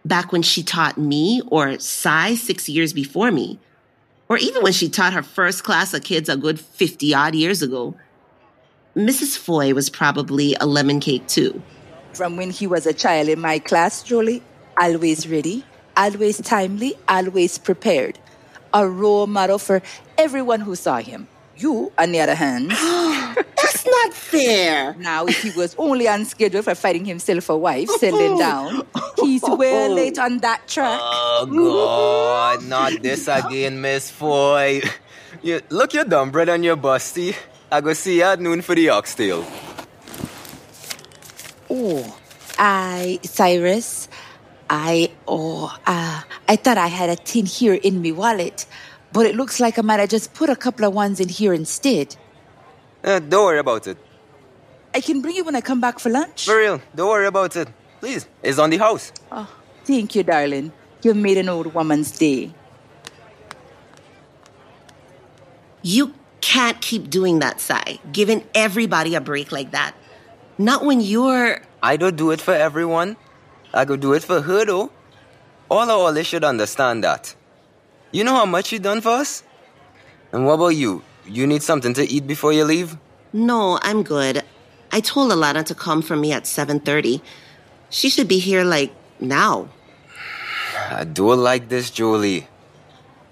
back 0.06 0.32
when 0.32 0.42
she 0.42 0.64
taught 0.64 0.98
me 0.98 1.42
or 1.48 1.80
Cy 1.80 2.36
six 2.36 2.68
years 2.68 2.94
before 2.94 3.32
me, 3.32 3.60
or 4.30 4.38
even 4.38 4.64
when 4.64 4.74
she 4.74 4.90
taught 4.90 5.14
her 5.14 5.24
first 5.24 5.64
class 5.64 5.94
of 5.94 6.04
kids 6.04 6.30
a 6.30 6.38
good 6.38 6.60
50 6.60 7.14
odd 7.14 7.36
years 7.36 7.62
ago, 7.62 7.96
Mrs. 8.96 9.38
Foy 9.38 9.74
was 9.74 9.90
probably 9.90 10.56
a 10.60 10.66
lemon 10.66 11.00
cake 11.00 11.28
too. 11.28 11.62
From 12.14 12.38
when 12.38 12.52
he 12.52 12.68
was 12.68 12.86
a 12.86 12.94
child 12.94 13.28
in 13.28 13.40
my 13.40 13.60
class, 13.60 14.04
Jolie, 14.04 14.44
always 14.78 15.28
ready, 15.28 15.66
always 15.98 16.40
timely, 16.42 16.96
always 17.08 17.58
prepared 17.58 18.20
a 18.74 18.88
role 18.88 19.28
model 19.28 19.60
for 19.60 19.82
everyone 20.18 20.60
who 20.60 20.76
saw 20.76 20.98
him. 20.98 21.28
You, 21.58 21.92
on 21.98 22.12
the 22.12 22.22
other 22.22 22.36
hand, 22.36 22.72
that's 23.58 23.86
not 23.86 24.14
fair. 24.14 24.96
Now, 24.96 25.26
if 25.26 25.42
he 25.42 25.52
was 25.52 25.76
only 25.78 26.08
on 26.08 26.26
schedule 26.26 26.62
for 26.62 26.76
fighting 26.76 27.06
himself 27.06 27.50
a 27.50 27.58
wife, 27.58 27.90
settling 27.90 28.38
down, 28.38 28.86
he's 29.22 29.42
well 29.44 29.94
late 29.96 30.20
on 30.20 30.40
that 30.40 30.68
track. 30.68 31.00
Oh, 31.02 31.46
God, 31.50 32.64
not 32.68 33.02
this 33.02 33.28
again, 33.28 33.82
Miss 33.82 34.12
Foy. 34.12 34.82
You, 35.42 35.62
look, 35.70 35.94
your 35.94 36.06
dumb 36.06 36.32
bread 36.32 36.50
and 36.50 36.64
your 36.64 36.76
bush 36.76 37.12
tea. 37.12 37.36
I 37.72 37.82
go 37.82 37.94
see 37.94 38.18
you 38.18 38.24
at 38.24 38.40
noon 38.40 38.62
for 38.62 38.76
the 38.76 38.90
oxtail. 38.90 39.46
Oh, 41.70 42.20
I, 42.60 43.20
Cyrus, 43.24 44.08
I, 44.70 45.12
oh, 45.28 45.76
uh, 45.88 46.22
I 46.48 46.56
thought 46.56 46.78
I 46.78 46.88
had 46.88 47.10
a 47.10 47.16
tin 47.16 47.46
here 47.46 47.74
in 47.74 48.02
me 48.02 48.12
wallet, 48.12 48.68
but 49.12 49.26
it 49.26 49.36
looks 49.36 49.60
like 49.60 49.80
I 49.80 49.82
might 49.82 50.00
have 50.00 50.10
just 50.10 50.34
put 50.34 50.50
a 50.50 50.56
couple 50.56 50.86
of 50.86 50.94
ones 50.94 51.20
in 51.20 51.30
here 51.30 51.54
instead. 51.54 52.16
Uh, 53.04 53.20
don't 53.20 53.46
worry 53.46 53.60
about 53.60 53.86
it. 53.88 53.98
I 54.94 55.02
can 55.02 55.22
bring 55.22 55.36
you 55.36 55.44
when 55.44 55.56
I 55.56 55.62
come 55.62 55.82
back 55.82 56.00
for 56.00 56.10
lunch. 56.10 56.46
For 56.46 56.58
real, 56.58 56.82
don't 56.96 57.10
worry 57.10 57.26
about 57.28 57.56
it. 57.56 57.68
Please, 58.00 58.28
it's 58.42 58.60
on 58.60 58.70
the 58.70 58.78
house. 58.78 59.12
Oh, 59.32 59.50
thank 59.86 60.16
you, 60.16 60.24
darling. 60.24 60.72
You've 61.02 61.18
made 61.18 61.38
an 61.38 61.50
old 61.50 61.74
woman's 61.74 62.12
day. 62.12 62.54
You 65.82 66.14
can't 66.40 66.80
keep 66.80 67.10
doing 67.10 67.40
that, 67.40 67.60
Cy, 67.60 68.00
giving 68.12 68.44
everybody 68.56 69.16
a 69.16 69.22
break 69.22 69.52
like 69.52 69.72
that. 69.72 69.96
Not 70.58 70.86
when 70.86 71.02
you're. 71.02 71.62
I 71.82 71.98
don't 71.98 72.16
do 72.16 72.32
it 72.32 72.40
for 72.40 72.54
everyone. 72.54 73.18
I 73.74 73.84
go 73.86 73.98
do 73.98 74.14
it 74.14 74.24
for 74.24 74.40
her 74.42 74.66
though. 74.66 74.92
All 75.70 75.90
our 75.90 75.98
all 75.98 76.14
they 76.14 76.24
should 76.24 76.44
understand 76.44 77.04
that. 77.04 77.36
You 78.12 78.24
know 78.24 78.36
how 78.36 78.46
much 78.46 78.72
you 78.72 78.80
done 78.80 79.02
for 79.02 79.10
us? 79.10 79.44
And 80.32 80.46
what 80.46 80.54
about 80.54 80.76
you? 80.76 81.02
You 81.26 81.48
need 81.48 81.64
something 81.64 81.94
to 81.94 82.04
eat 82.04 82.28
before 82.28 82.54
you 82.54 82.64
leave? 82.66 82.98
No, 83.32 83.80
I'm 83.82 84.04
good. 84.04 84.44
I 84.92 85.00
told 85.00 85.32
Alana 85.32 85.66
to 85.66 85.76
come 85.76 86.02
for 86.02 86.16
me 86.16 86.34
at 86.34 86.44
7:30. 86.44 87.22
She 87.90 88.10
should 88.10 88.28
be 88.28 88.40
here 88.40 88.64
like 88.64 88.94
now. 89.20 89.70
I 90.90 91.04
do 91.04 91.34
like 91.34 91.70
this, 91.70 91.90
Jolie. 91.90 92.48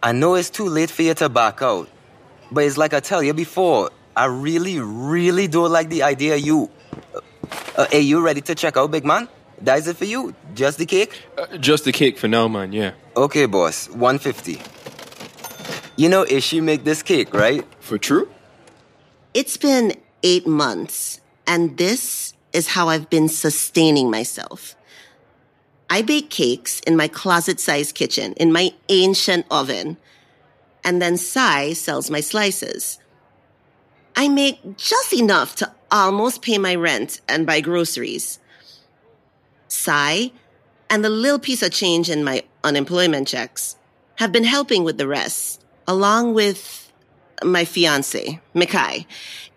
I 0.02 0.12
know 0.12 0.36
it's 0.36 0.50
too 0.50 0.66
late 0.68 0.90
for 0.90 1.04
you 1.04 1.14
to 1.16 1.30
back 1.30 1.62
out, 1.62 1.90
but 2.52 2.64
it's 2.64 2.78
like 2.78 2.94
I 2.94 3.00
tell 3.00 3.22
you 3.22 3.34
before. 3.34 3.92
I 4.16 4.26
really, 4.26 4.80
really 4.80 5.48
don't 5.48 5.72
like 5.72 5.90
the 5.90 6.04
idea 6.04 6.36
of 6.36 6.42
you. 6.42 6.70
Uh, 7.14 7.20
uh, 7.78 7.86
are 7.92 8.00
you 8.00 8.22
ready 8.22 8.42
to 8.42 8.56
check 8.56 8.78
out, 8.78 8.92
big 8.92 9.06
man? 9.06 9.28
That 9.62 9.78
is 9.78 9.88
it 9.88 9.98
for 9.98 10.06
you? 10.06 10.34
Just 10.56 10.80
the 10.80 10.86
cake? 10.86 11.22
Uh, 11.38 11.58
just 11.58 11.86
the 11.86 11.92
cake 11.92 12.18
for 12.18 12.28
now, 12.28 12.48
man, 12.48 12.74
yeah. 12.74 12.92
Okay, 13.16 13.46
boss. 13.46 13.88
150. 13.90 14.60
You 16.02 16.10
know 16.10 16.26
Ishi 16.28 16.62
make 16.62 16.84
this 16.84 17.04
cake, 17.04 17.32
right? 17.32 17.64
For 17.80 18.00
true? 18.00 18.28
It's 19.36 19.56
been 19.56 19.94
eight 20.24 20.48
months, 20.48 21.22
and 21.46 21.78
this 21.78 22.34
is 22.54 22.70
how 22.70 22.90
I've 22.90 23.08
been 23.12 23.30
sustaining 23.30 24.10
myself. 24.10 24.76
I 25.92 26.02
bake 26.02 26.32
cakes 26.32 26.80
in 26.80 26.98
my 26.98 27.08
closet 27.08 27.60
sized 27.60 27.94
kitchen 27.94 28.34
in 28.34 28.52
my 28.52 28.74
ancient 28.90 29.46
oven, 29.52 29.98
and 30.84 31.00
then 31.00 31.18
Cy 31.18 31.74
sells 31.74 32.10
my 32.10 32.20
slices. 32.20 32.98
I 34.16 34.28
make 34.28 34.78
just 34.78 35.14
enough 35.14 35.56
to 35.58 35.72
almost 35.92 36.42
pay 36.42 36.58
my 36.58 36.74
rent 36.74 37.22
and 37.30 37.46
buy 37.46 37.62
groceries. 37.62 38.40
Cy 39.68 40.32
and 40.90 41.06
the 41.06 41.10
little 41.10 41.38
piece 41.38 41.62
of 41.62 41.72
change 41.72 42.10
in 42.10 42.24
my 42.24 42.42
unemployment 42.64 43.28
checks 43.28 43.76
have 44.16 44.32
been 44.32 44.46
helping 44.46 44.84
with 44.84 44.98
the 44.98 45.08
rest, 45.08 45.61
along 45.92 46.34
with 46.34 46.90
my 47.44 47.66
fiance, 47.66 48.40
Mikai, 48.56 49.06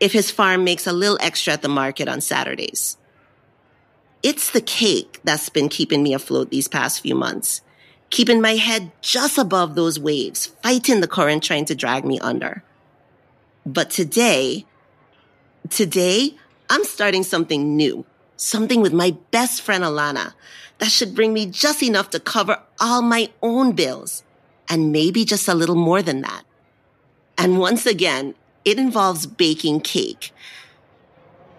if 0.01 0.13
his 0.13 0.33
farm 0.33 0.65
makes 0.65 0.87
a 0.87 0.93
little 0.93 1.19
extra 1.21 1.53
at 1.53 1.63
the 1.63 1.69
market 1.69 2.09
on 2.09 2.21
Saturdays. 2.21 2.97
It's 4.23 4.51
the 4.51 4.61
cake 4.61 5.21
that's 5.23 5.49
been 5.49 5.69
keeping 5.69 6.03
me 6.03 6.13
afloat 6.13 6.51
these 6.51 6.67
past 6.67 7.01
few 7.01 7.15
months, 7.15 7.61
keeping 8.11 8.41
my 8.41 8.57
head 8.57 8.91
just 9.01 9.39
above 9.39 9.75
those 9.75 10.01
waves, 10.01 10.47
fighting 10.61 11.01
the 11.01 11.07
current 11.07 11.45
trying 11.45 11.67
to 11.67 11.75
drag 11.75 12.05
me 12.05 12.19
under. 12.19 12.65
But 13.65 13.91
today, 13.91 14.67
today, 15.69 16.35
I'm 16.69 16.85
starting 16.85 17.23
something 17.23 17.77
new, 17.77 18.05
something 18.37 18.81
with 18.81 18.93
my 18.93 19.17
best 19.31 19.63
friend 19.63 19.85
Alana 19.85 20.33
that 20.79 20.91
should 20.91 21.15
bring 21.15 21.33
me 21.33 21.47
just 21.47 21.83
enough 21.83 22.11
to 22.11 22.19
cover 22.19 22.61
all 22.81 23.03
my 23.03 23.31
own 23.41 23.73
bills 23.73 24.25
and 24.69 24.93
maybe 24.93 25.25
just 25.25 25.49
a 25.49 25.55
little 25.55 25.77
more 25.77 26.03
than 26.03 26.23
that. 26.23 26.45
And 27.37 27.59
once 27.59 27.87
again, 27.87 28.35
it 28.65 28.79
involves 28.79 29.27
baking 29.27 29.81
cake. 29.81 30.33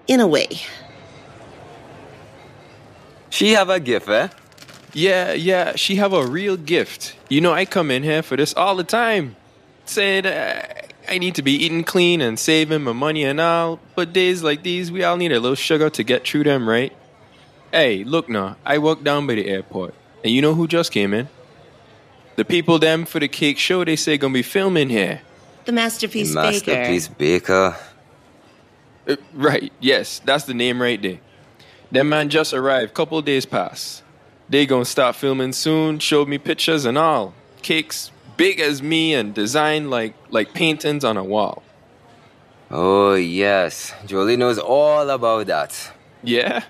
In 0.08 0.20
a 0.20 0.28
way. 0.28 0.48
She 3.30 3.54
have 3.54 3.70
a 3.70 3.80
gift, 3.80 4.08
eh? 4.08 4.30
Yeah, 4.94 5.34
yeah, 5.34 5.76
she 5.76 5.96
have 5.96 6.14
a 6.14 6.26
real 6.26 6.56
gift. 6.56 7.16
You 7.28 7.42
know, 7.42 7.52
I 7.52 7.66
come 7.66 7.92
in 7.92 8.04
here 8.04 8.22
for 8.22 8.38
this 8.38 8.54
all 8.54 8.76
the 8.76 8.84
time, 8.84 9.36
saying 9.86 10.26
uh, 10.26 10.66
I 11.10 11.18
need 11.18 11.36
to 11.36 11.42
be 11.42 11.52
eating 11.52 11.84
clean 11.84 12.22
and 12.22 12.40
saving 12.40 12.84
my 12.84 12.94
money 12.94 13.26
and 13.26 13.42
all. 13.42 13.80
But 13.96 14.14
days 14.14 14.42
like 14.42 14.64
these, 14.64 14.92
we 14.92 15.04
all 15.04 15.18
need 15.18 15.34
a 15.34 15.40
little 15.40 15.56
sugar 15.56 15.90
to 15.90 16.04
get 16.04 16.26
through 16.26 16.46
them, 16.46 16.70
right? 16.70 16.96
Hey, 17.72 18.06
look 18.06 18.30
now, 18.30 18.56
I 18.66 18.78
walk 18.78 19.04
down 19.04 19.28
by 19.28 19.36
the 19.36 19.48
airport, 19.48 19.96
and 20.24 20.32
you 20.32 20.42
know 20.42 20.54
who 20.54 20.68
just 20.68 20.94
came 20.94 21.14
in? 21.14 21.28
The 22.36 22.46
people 22.46 22.80
them 22.80 23.06
for 23.06 23.20
the 23.20 23.28
cake 23.28 23.58
show 23.58 23.86
they 23.86 23.96
say 23.96 24.18
gonna 24.18 24.34
be 24.34 24.42
filming 24.42 24.90
here. 24.90 25.22
The 25.66 25.72
Masterpiece, 25.72 26.34
Masterpiece 26.34 27.08
Baker. 27.08 27.76
Uh, 29.08 29.16
right, 29.34 29.72
yes, 29.80 30.20
that's 30.26 30.44
the 30.46 30.54
name 30.54 30.82
right 30.82 31.02
there. 31.02 31.20
That 31.92 32.04
man 32.04 32.30
just 32.30 32.54
arrived, 32.54 32.94
couple 32.94 33.22
days 33.22 33.46
past. 33.46 34.04
They 34.50 34.66
gonna 34.66 34.86
start 34.86 35.16
filming 35.16 35.54
soon, 35.54 36.00
showed 36.00 36.28
me 36.28 36.38
pictures 36.38 36.86
and 36.86 36.98
all. 36.98 37.34
Cakes 37.62 38.12
big 38.38 38.60
as 38.60 38.82
me 38.82 39.14
and 39.14 39.34
designed 39.34 39.90
like 39.90 40.14
like 40.30 40.54
paintings 40.54 41.04
on 41.04 41.18
a 41.18 41.24
wall. 41.24 41.64
Oh 42.70 43.14
yes, 43.16 43.94
Jolie 44.06 44.36
knows 44.38 44.60
all 44.60 45.10
about 45.10 45.48
that. 45.48 45.94
Yeah? 46.24 46.64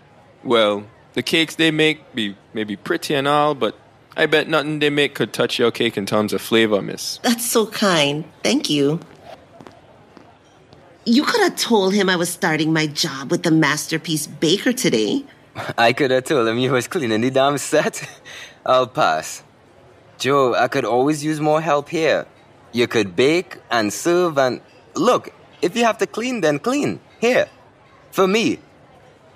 Well, 0.43 0.85
the 1.13 1.23
cakes 1.23 1.55
they 1.55 1.71
make 1.71 2.13
be 2.13 2.35
maybe 2.53 2.75
pretty 2.75 3.15
and 3.15 3.27
all, 3.27 3.55
but 3.55 3.75
I 4.17 4.25
bet 4.27 4.47
nothing 4.47 4.79
they 4.79 4.89
make 4.89 5.13
could 5.13 5.33
touch 5.33 5.59
your 5.59 5.71
cake 5.71 5.97
in 5.97 6.05
terms 6.05 6.31
of 6.31 6.41
flavor, 6.41 6.81
miss. 6.81 7.17
That's 7.17 7.45
so 7.45 7.67
kind. 7.67 8.23
Thank 8.43 8.69
you. 8.69 8.99
You 11.05 11.23
could 11.23 11.41
have 11.41 11.55
told 11.55 11.93
him 11.93 12.09
I 12.09 12.15
was 12.15 12.29
starting 12.29 12.73
my 12.73 12.87
job 12.87 13.29
with 13.29 13.43
the 13.43 13.51
Masterpiece 13.51 14.25
Baker 14.25 14.73
today. 14.73 15.23
I 15.77 15.93
could 15.93 16.11
have 16.11 16.23
told 16.23 16.47
him 16.47 16.57
you 16.57 16.71
was 16.71 16.87
cleaning 16.87 17.21
the 17.21 17.29
damn 17.29 17.57
set. 17.57 18.07
I'll 18.65 18.87
pass. 18.87 19.43
Joe, 20.17 20.55
I 20.55 20.67
could 20.67 20.85
always 20.85 21.23
use 21.23 21.39
more 21.39 21.61
help 21.61 21.89
here. 21.89 22.25
You 22.71 22.87
could 22.87 23.15
bake 23.15 23.57
and 23.69 23.91
serve 23.91 24.37
and 24.37 24.61
look, 24.95 25.29
if 25.61 25.75
you 25.75 25.83
have 25.83 25.97
to 25.99 26.07
clean, 26.07 26.41
then 26.41 26.59
clean. 26.59 26.99
Here. 27.19 27.49
For 28.11 28.27
me. 28.27 28.59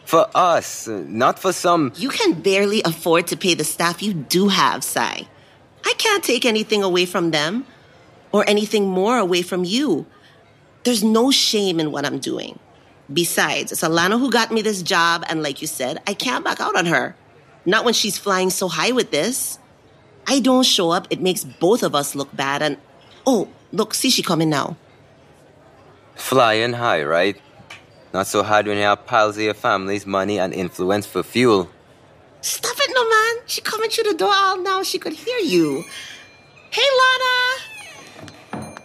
For 0.09 0.27
us, 0.33 0.87
not 0.87 1.37
for 1.37 1.53
some. 1.53 1.93
You 1.95 2.09
can 2.09 2.41
barely 2.41 2.81
afford 2.81 3.27
to 3.27 3.37
pay 3.37 3.53
the 3.53 3.63
staff 3.63 4.01
you 4.01 4.15
do 4.15 4.47
have, 4.47 4.83
Cy. 4.83 5.27
I 5.85 5.93
can't 5.99 6.23
take 6.23 6.45
anything 6.45 6.81
away 6.81 7.05
from 7.05 7.29
them 7.29 7.63
or 8.31 8.43
anything 8.49 8.87
more 8.89 9.19
away 9.19 9.43
from 9.43 9.65
you. 9.65 10.07
There's 10.83 11.03
no 11.03 11.29
shame 11.29 11.79
in 11.79 11.91
what 11.91 12.07
I'm 12.07 12.17
doing. 12.17 12.57
Besides, 13.13 13.71
it's 13.71 13.83
Alana 13.83 14.17
who 14.17 14.31
got 14.31 14.51
me 14.51 14.63
this 14.63 14.81
job, 14.81 15.25
and 15.29 15.43
like 15.43 15.61
you 15.61 15.67
said, 15.67 16.01
I 16.07 16.15
can't 16.15 16.43
back 16.43 16.59
out 16.59 16.75
on 16.75 16.87
her. 16.87 17.15
Not 17.67 17.85
when 17.85 17.93
she's 17.93 18.17
flying 18.17 18.49
so 18.49 18.67
high 18.67 18.93
with 18.93 19.11
this. 19.11 19.59
I 20.25 20.39
don't 20.39 20.65
show 20.65 20.89
up, 20.89 21.05
it 21.11 21.21
makes 21.21 21.43
both 21.43 21.83
of 21.83 21.93
us 21.93 22.15
look 22.15 22.35
bad, 22.35 22.63
and 22.63 22.77
oh, 23.27 23.47
look, 23.71 23.93
see 23.93 24.09
she 24.09 24.23
coming 24.23 24.49
now. 24.49 24.75
Flying 26.15 26.73
high, 26.73 27.03
right? 27.03 27.39
Not 28.13 28.25
so 28.25 28.41
hard 28.41 28.65
when 28.65 28.77
you 28.77 28.83
have 28.83 29.05
piles 29.05 29.37
of 29.37 29.43
your 29.43 29.53
family's 29.53 30.05
money 30.05 30.39
and 30.39 30.51
influence 30.53 31.05
for 31.05 31.21
fuel. 31.21 31.69
Stop 32.41 32.75
it, 32.79 32.91
no 32.93 33.07
man. 33.07 33.43
She 33.45 33.61
coming 33.61 33.89
through 33.89 34.11
the 34.11 34.17
door 34.17 34.33
all 34.33 34.57
now. 34.57 34.81
She 34.81 34.97
could 34.97 35.13
hear 35.13 35.37
you. 35.39 35.83
Hey, 36.71 36.87
Lana. 36.99 38.75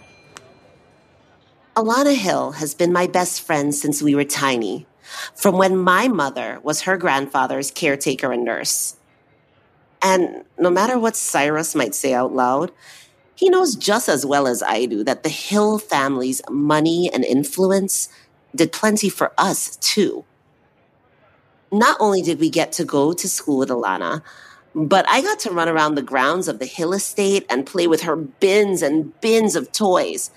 Alana 1.76 2.14
Hill 2.14 2.52
has 2.52 2.74
been 2.74 2.92
my 2.92 3.06
best 3.06 3.40
friend 3.40 3.74
since 3.74 4.02
we 4.02 4.14
were 4.14 4.24
tiny, 4.24 4.86
from 5.34 5.56
when 5.56 5.76
my 5.76 6.06
mother 6.06 6.60
was 6.62 6.82
her 6.82 6.96
grandfather's 6.96 7.70
caretaker 7.70 8.30
and 8.30 8.44
nurse. 8.44 8.96
And 10.02 10.44
no 10.58 10.70
matter 10.70 10.98
what 10.98 11.16
Cyrus 11.16 11.74
might 11.74 11.94
say 11.94 12.12
out 12.12 12.34
loud, 12.34 12.72
he 13.34 13.48
knows 13.48 13.74
just 13.74 14.08
as 14.08 14.24
well 14.24 14.46
as 14.46 14.62
I 14.62 14.84
do 14.84 15.02
that 15.04 15.22
the 15.22 15.28
Hill 15.28 15.78
family's 15.78 16.42
money 16.48 17.10
and 17.12 17.24
influence 17.24 18.08
did 18.54 18.72
plenty 18.72 19.08
for 19.08 19.32
us, 19.38 19.76
too. 19.76 20.24
Not 21.72 21.96
only 22.00 22.22
did 22.22 22.38
we 22.38 22.50
get 22.50 22.72
to 22.72 22.84
go 22.84 23.12
to 23.12 23.28
school 23.28 23.58
with 23.58 23.68
Alana, 23.68 24.22
but 24.74 25.08
I 25.08 25.22
got 25.22 25.38
to 25.40 25.50
run 25.50 25.68
around 25.68 25.94
the 25.94 26.02
grounds 26.02 26.48
of 26.48 26.58
the 26.58 26.66
Hill 26.66 26.92
estate 26.92 27.46
and 27.48 27.66
play 27.66 27.86
with 27.86 28.02
her 28.02 28.16
bins 28.16 28.82
and 28.82 29.18
bins 29.20 29.54
of 29.56 29.72
toys. 29.72 30.30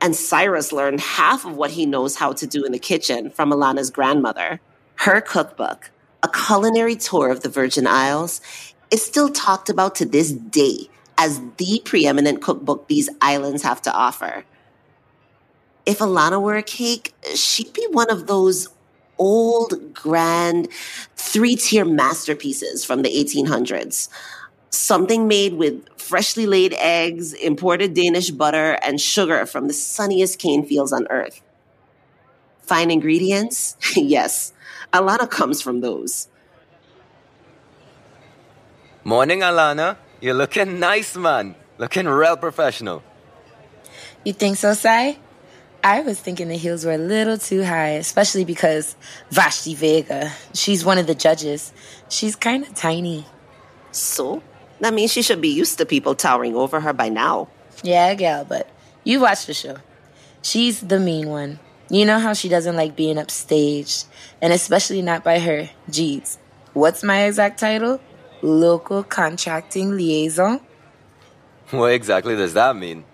And 0.00 0.14
Cyrus 0.14 0.72
learned 0.72 1.00
half 1.00 1.44
of 1.44 1.56
what 1.56 1.72
he 1.72 1.86
knows 1.86 2.16
how 2.16 2.32
to 2.32 2.46
do 2.46 2.64
in 2.64 2.72
the 2.72 2.78
kitchen 2.78 3.30
from 3.30 3.50
Alana's 3.50 3.90
grandmother. 3.90 4.60
Her 4.96 5.20
cookbook, 5.20 5.90
A 6.22 6.28
Culinary 6.28 6.96
Tour 6.96 7.30
of 7.30 7.42
the 7.42 7.48
Virgin 7.48 7.86
Isles, 7.86 8.40
is 8.90 9.04
still 9.04 9.28
talked 9.28 9.68
about 9.68 9.94
to 9.96 10.04
this 10.04 10.32
day 10.32 10.88
as 11.16 11.40
the 11.56 11.82
preeminent 11.84 12.42
cookbook 12.42 12.88
these 12.88 13.08
islands 13.20 13.62
have 13.62 13.82
to 13.82 13.92
offer. 13.92 14.44
If 15.88 16.00
Alana 16.00 16.38
were 16.38 16.54
a 16.54 16.62
cake, 16.62 17.14
she'd 17.34 17.72
be 17.72 17.86
one 17.90 18.10
of 18.10 18.26
those 18.26 18.68
old, 19.16 19.94
grand, 19.94 20.68
three 21.16 21.56
tier 21.56 21.86
masterpieces 21.86 22.84
from 22.84 23.00
the 23.00 23.08
1800s. 23.08 24.10
Something 24.68 25.26
made 25.26 25.54
with 25.54 25.88
freshly 25.98 26.44
laid 26.44 26.74
eggs, 26.74 27.32
imported 27.32 27.94
Danish 27.94 28.30
butter, 28.30 28.78
and 28.82 29.00
sugar 29.00 29.46
from 29.46 29.66
the 29.66 29.72
sunniest 29.72 30.38
cane 30.38 30.62
fields 30.62 30.92
on 30.92 31.06
earth. 31.08 31.40
Fine 32.60 32.90
ingredients? 32.90 33.74
yes, 33.96 34.52
Alana 34.92 35.30
comes 35.30 35.62
from 35.62 35.80
those. 35.80 36.28
Morning, 39.04 39.40
Alana. 39.40 39.96
You're 40.20 40.34
looking 40.34 40.78
nice, 40.78 41.16
man. 41.16 41.54
Looking 41.78 42.06
real 42.06 42.36
professional. 42.36 43.02
You 44.22 44.34
think 44.34 44.58
so, 44.58 44.74
Cy? 44.74 45.16
I 45.82 46.00
was 46.00 46.18
thinking 46.18 46.48
the 46.48 46.56
heels 46.56 46.84
were 46.84 46.92
a 46.92 46.98
little 46.98 47.38
too 47.38 47.64
high, 47.64 47.90
especially 47.90 48.44
because 48.44 48.96
Vashti 49.30 49.74
Vega, 49.74 50.32
she's 50.52 50.84
one 50.84 50.98
of 50.98 51.06
the 51.06 51.14
judges. 51.14 51.72
She's 52.08 52.34
kind 52.34 52.64
of 52.64 52.74
tiny. 52.74 53.26
So? 53.92 54.42
That 54.80 54.94
means 54.94 55.12
she 55.12 55.22
should 55.22 55.40
be 55.40 55.48
used 55.48 55.78
to 55.78 55.86
people 55.86 56.14
towering 56.14 56.54
over 56.54 56.80
her 56.80 56.92
by 56.92 57.08
now. 57.08 57.48
Yeah, 57.82 58.14
gal, 58.14 58.44
but 58.44 58.68
you 59.04 59.20
watch 59.20 59.46
the 59.46 59.54
show. 59.54 59.76
She's 60.42 60.80
the 60.80 61.00
mean 61.00 61.28
one. 61.28 61.58
You 61.90 62.04
know 62.04 62.18
how 62.18 62.32
she 62.32 62.48
doesn't 62.48 62.76
like 62.76 62.94
being 62.94 63.16
upstaged, 63.16 64.04
and 64.42 64.52
especially 64.52 65.02
not 65.02 65.24
by 65.24 65.38
her. 65.38 65.70
Geez, 65.88 66.38
what's 66.74 67.02
my 67.02 67.22
exact 67.22 67.58
title? 67.58 68.00
Local 68.42 69.02
contracting 69.02 69.96
liaison? 69.96 70.60
What 71.70 71.92
exactly 71.92 72.36
does 72.36 72.54
that 72.54 72.76
mean? 72.76 73.04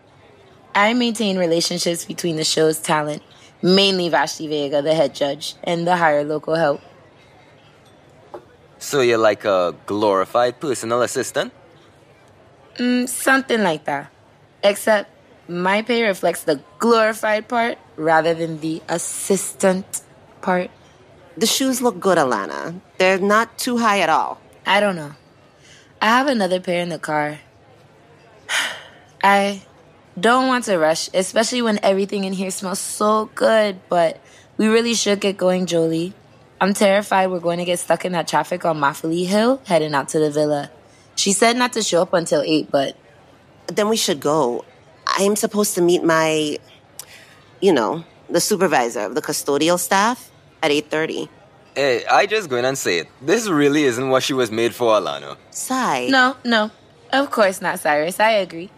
I 0.75 0.93
maintain 0.93 1.39
relationships 1.39 2.05
between 2.05 2.37
the 2.37 2.45
show's 2.45 2.79
talent, 2.81 3.23
mainly 3.63 4.09
Vashti 4.09 4.49
Vega, 4.49 4.83
the 4.83 4.95
head 4.95 5.15
judge, 5.15 5.55
and 5.63 5.87
the 5.87 5.97
higher 5.97 6.25
local 6.25 6.57
help. 6.57 6.81
So 8.79 9.01
you're 9.01 9.19
like 9.19 9.45
a 9.45 9.75
glorified 9.87 10.61
personal 10.61 11.03
assistant? 11.03 11.53
Mm, 12.77 13.09
something 13.09 13.63
like 13.63 13.85
that. 13.85 14.11
Except 14.63 15.11
my 15.49 15.83
pay 15.83 16.03
reflects 16.03 16.43
the 16.43 16.61
glorified 16.79 17.49
part 17.49 17.79
rather 17.97 18.35
than 18.35 18.61
the 18.61 18.83
assistant 18.89 20.03
part. 20.43 20.71
The 21.37 21.47
shoes 21.47 21.81
look 21.81 22.01
good, 22.01 22.19
Alana. 22.19 22.81
They're 22.99 23.19
not 23.19 23.59
too 23.59 23.79
high 23.79 24.01
at 24.01 24.09
all. 24.09 24.41
I 24.67 24.81
don't 24.81 24.97
know. 24.97 25.13
I 26.03 26.07
have 26.07 26.27
another 26.27 26.61
pair 26.61 26.83
in 26.83 26.89
the 26.89 26.99
car. 26.99 27.39
I 29.23 29.63
don't 30.19 30.49
want 30.49 30.65
to 30.65 30.79
rush, 30.79 31.09
especially 31.15 31.63
when 31.63 31.79
everything 31.83 32.25
in 32.25 32.33
here 32.33 32.51
smells 32.51 32.81
so 32.81 33.31
good, 33.35 33.81
but 33.89 34.21
we 34.57 34.69
really 34.69 34.95
should 34.95 35.21
get 35.21 35.37
going, 35.37 35.67
Jolie. 35.67 36.15
I'm 36.61 36.73
terrified 36.75 37.31
we're 37.31 37.41
going 37.41 37.59
to 37.59 37.65
get 37.65 37.79
stuck 37.79 38.05
in 38.05 38.13
that 38.13 38.29
traffic 38.29 38.65
on 38.65 38.79
Mafolie 38.79 39.27
Hill 39.27 39.61
heading 39.67 39.95
out 39.95 40.09
to 40.11 40.19
the 40.19 40.31
villa. 40.31 40.71
She 41.17 41.33
said 41.33 41.57
not 41.57 41.73
to 41.75 41.83
show 41.83 42.03
up 42.03 42.13
until 42.13 42.43
8, 42.43 42.71
but. 42.71 42.97
Then 43.67 43.89
we 43.89 43.97
should 43.97 44.21
go. 44.21 44.65
I'm 45.07 45.37
supposed 45.37 45.75
to 45.77 45.81
meet 45.81 46.05
my, 46.05 46.59
you 47.63 47.73
know, 47.73 48.05
the 48.29 48.41
supervisor 48.41 49.01
of 49.01 49.15
the 49.15 49.23
custodial 49.23 49.79
staff 49.79 50.31
at 50.63 50.71
8.30. 50.71 51.31
Hey, 51.75 52.05
I 52.05 52.27
just 52.27 52.51
go 52.51 52.57
in 52.57 52.65
and 52.65 52.77
say 52.77 52.99
it. 52.99 53.09
This 53.23 53.49
really 53.49 53.85
isn't 53.85 54.09
what 54.11 54.23
she 54.23 54.35
was 54.35 54.51
made 54.51 54.75
for, 54.75 54.93
Alana. 54.93 55.39
Cy. 55.51 56.09
No, 56.09 56.37
no. 56.45 56.71
Of 57.11 57.31
course 57.31 57.63
not, 57.63 57.81
Cyrus. 57.81 58.21
I 58.21 58.33
agree. 58.33 58.71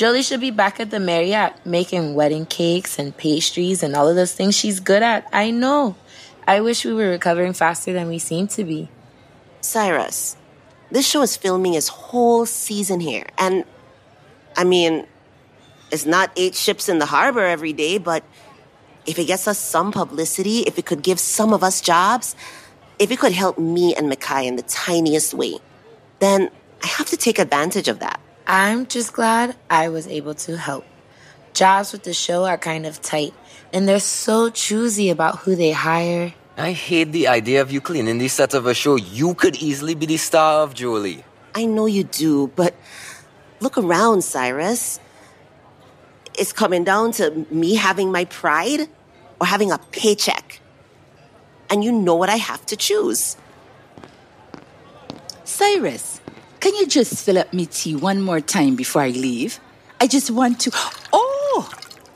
Jolie 0.00 0.22
should 0.22 0.40
be 0.40 0.50
back 0.50 0.80
at 0.80 0.88
the 0.88 0.98
Marriott 0.98 1.52
making 1.66 2.14
wedding 2.14 2.46
cakes 2.46 2.98
and 2.98 3.14
pastries 3.14 3.82
and 3.82 3.94
all 3.94 4.08
of 4.08 4.16
those 4.16 4.32
things 4.32 4.56
she's 4.56 4.80
good 4.80 5.02
at. 5.02 5.28
I 5.30 5.50
know. 5.50 5.94
I 6.46 6.62
wish 6.62 6.86
we 6.86 6.94
were 6.94 7.10
recovering 7.10 7.52
faster 7.52 7.92
than 7.92 8.08
we 8.08 8.18
seem 8.18 8.46
to 8.56 8.64
be. 8.64 8.88
Cyrus, 9.60 10.38
this 10.90 11.06
show 11.06 11.20
is 11.20 11.36
filming 11.36 11.74
its 11.74 11.88
whole 11.88 12.46
season 12.46 12.98
here. 12.98 13.26
And, 13.36 13.66
I 14.56 14.64
mean, 14.64 15.06
it's 15.92 16.06
not 16.06 16.32
eight 16.34 16.54
ships 16.54 16.88
in 16.88 16.98
the 16.98 17.04
harbor 17.04 17.44
every 17.44 17.74
day, 17.74 17.98
but 17.98 18.24
if 19.04 19.18
it 19.18 19.26
gets 19.26 19.46
us 19.46 19.58
some 19.58 19.92
publicity, 19.92 20.60
if 20.60 20.78
it 20.78 20.86
could 20.86 21.02
give 21.02 21.20
some 21.20 21.52
of 21.52 21.62
us 21.62 21.82
jobs, 21.82 22.34
if 22.98 23.10
it 23.10 23.18
could 23.18 23.32
help 23.32 23.58
me 23.58 23.94
and 23.94 24.08
Mikhail 24.08 24.46
in 24.46 24.56
the 24.56 24.62
tiniest 24.62 25.34
way, 25.34 25.58
then 26.20 26.50
I 26.82 26.86
have 26.86 27.08
to 27.08 27.18
take 27.18 27.38
advantage 27.38 27.88
of 27.88 27.98
that. 27.98 28.19
I'm 28.52 28.86
just 28.88 29.12
glad 29.12 29.54
I 29.70 29.90
was 29.90 30.08
able 30.08 30.34
to 30.34 30.58
help. 30.58 30.84
Jobs 31.54 31.92
with 31.92 32.02
the 32.02 32.12
show 32.12 32.46
are 32.46 32.58
kind 32.58 32.84
of 32.84 33.00
tight, 33.00 33.32
and 33.72 33.86
they're 33.86 34.00
so 34.00 34.50
choosy 34.50 35.08
about 35.08 35.38
who 35.38 35.54
they 35.54 35.70
hire. 35.70 36.34
I 36.56 36.72
hate 36.72 37.12
the 37.12 37.28
idea 37.28 37.62
of 37.62 37.70
you 37.70 37.80
cleaning 37.80 38.18
the 38.18 38.26
set 38.26 38.52
of 38.52 38.66
a 38.66 38.74
show 38.74 38.96
you 38.96 39.34
could 39.34 39.54
easily 39.62 39.94
be 39.94 40.06
the 40.06 40.16
star 40.16 40.64
of, 40.64 40.74
Jolie. 40.74 41.22
I 41.54 41.64
know 41.64 41.86
you 41.86 42.02
do, 42.02 42.48
but 42.56 42.74
look 43.60 43.78
around, 43.78 44.24
Cyrus. 44.24 44.98
It's 46.36 46.52
coming 46.52 46.82
down 46.82 47.12
to 47.22 47.46
me 47.52 47.76
having 47.76 48.10
my 48.10 48.24
pride 48.24 48.88
or 49.40 49.46
having 49.46 49.70
a 49.70 49.78
paycheck. 49.92 50.60
And 51.70 51.84
you 51.84 51.92
know 51.92 52.16
what 52.16 52.28
I 52.28 52.36
have 52.38 52.66
to 52.66 52.74
choose. 52.74 53.36
Cyrus, 55.44 56.09
can 56.60 56.74
you 56.76 56.86
just 56.86 57.24
fill 57.24 57.38
up 57.38 57.52
me 57.52 57.66
tea 57.66 57.96
one 57.96 58.20
more 58.20 58.40
time 58.40 58.76
before 58.76 59.02
I 59.02 59.08
leave? 59.08 59.58
I 60.00 60.06
just 60.06 60.30
want 60.30 60.60
to. 60.60 60.70
Oh, 61.12 61.68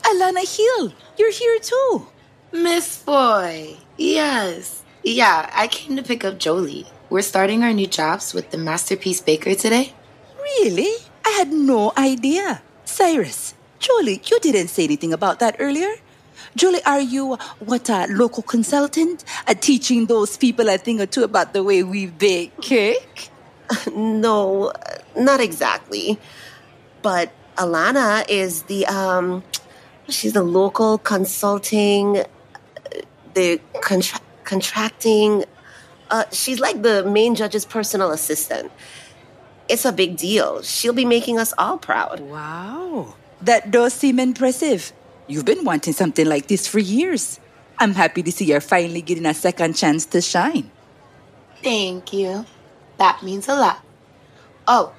Alana 0.03 0.45
Hill, 0.45 0.93
you're 1.17 1.31
here 1.31 1.59
too. 1.59 2.07
Miss 2.51 2.97
Foy, 2.97 3.75
yes. 3.97 4.83
Yeah, 5.03 5.49
I 5.53 5.67
came 5.67 5.97
to 5.97 6.03
pick 6.03 6.23
up 6.23 6.37
Jolie. 6.39 6.87
We're 7.09 7.21
starting 7.21 7.63
our 7.63 7.73
new 7.73 7.87
jobs 7.87 8.33
with 8.33 8.51
the 8.51 8.57
Masterpiece 8.57 9.21
Baker 9.21 9.55
today. 9.55 9.93
Really? 10.39 10.93
I 11.25 11.29
had 11.31 11.51
no 11.51 11.91
idea. 11.97 12.61
Cyrus, 12.85 13.55
Jolie, 13.79 14.21
you 14.25 14.39
didn't 14.39 14.69
say 14.69 14.83
anything 14.83 15.11
about 15.11 15.39
that 15.39 15.55
earlier. 15.59 15.91
Jolie, 16.55 16.83
are 16.85 17.01
you 17.01 17.35
what 17.59 17.89
a 17.89 18.07
local 18.09 18.43
consultant, 18.43 19.25
uh, 19.47 19.53
teaching 19.53 20.05
those 20.05 20.37
people 20.37 20.69
a 20.69 20.77
thing 20.77 21.01
or 21.01 21.05
two 21.05 21.23
about 21.23 21.53
the 21.53 21.63
way 21.63 21.83
we 21.83 22.05
bake 22.05 22.59
cake? 22.61 23.29
No, 23.95 24.71
not 25.15 25.39
exactly. 25.39 26.19
But 27.01 27.31
Alana 27.57 28.25
is 28.29 28.63
the 28.63 28.85
um 28.87 29.43
she's 30.09 30.33
the 30.33 30.43
local 30.43 30.97
consulting 30.97 32.23
the 33.33 33.59
contra- 33.81 34.21
contracting 34.43 35.45
uh 36.11 36.25
she's 36.31 36.59
like 36.59 36.81
the 36.81 37.03
main 37.05 37.35
judge's 37.35 37.65
personal 37.65 38.11
assistant. 38.11 38.71
It's 39.67 39.85
a 39.85 39.91
big 39.91 40.17
deal. 40.17 40.61
She'll 40.61 40.93
be 40.93 41.05
making 41.05 41.39
us 41.39 41.53
all 41.57 41.77
proud. 41.77 42.19
Wow, 42.19 43.15
that 43.41 43.71
does 43.71 43.93
seem 43.93 44.19
impressive. 44.19 44.93
You've 45.27 45.45
been 45.45 45.63
wanting 45.63 45.93
something 45.93 46.27
like 46.27 46.47
this 46.47 46.67
for 46.67 46.77
years. 46.77 47.39
I'm 47.79 47.93
happy 47.93 48.21
to 48.23 48.31
see 48.31 48.45
you're 48.45 48.61
finally 48.61 49.01
getting 49.01 49.25
a 49.25 49.33
second 49.33 49.73
chance 49.75 50.05
to 50.07 50.21
shine. 50.21 50.69
Thank 51.63 52.13
you. 52.13 52.45
That 52.97 53.23
means 53.23 53.47
a 53.47 53.55
lot. 53.55 53.83
Oh, 54.67 54.93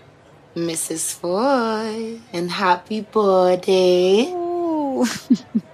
Mrs. 0.55 1.15
Foy, 1.15 2.21
and 2.33 2.51
happy 2.51 3.01
birthday. 3.03 4.33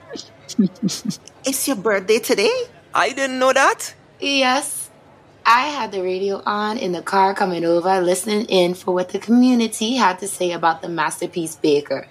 It's 1.44 1.66
your 1.66 1.76
birthday 1.76 2.18
today? 2.18 2.52
I 2.94 3.10
didn't 3.10 3.38
know 3.38 3.52
that. 3.52 3.94
Yes, 4.20 4.90
I 5.44 5.68
had 5.68 5.90
the 5.90 6.02
radio 6.02 6.42
on 6.46 6.78
in 6.78 6.92
the 6.92 7.02
car 7.02 7.34
coming 7.34 7.64
over, 7.64 8.00
listening 8.00 8.46
in 8.46 8.74
for 8.74 8.94
what 8.94 9.08
the 9.08 9.18
community 9.18 9.96
had 9.96 10.18
to 10.20 10.28
say 10.28 10.52
about 10.52 10.82
the 10.82 10.88
Masterpiece 10.88 11.56
Baker. 11.56 12.06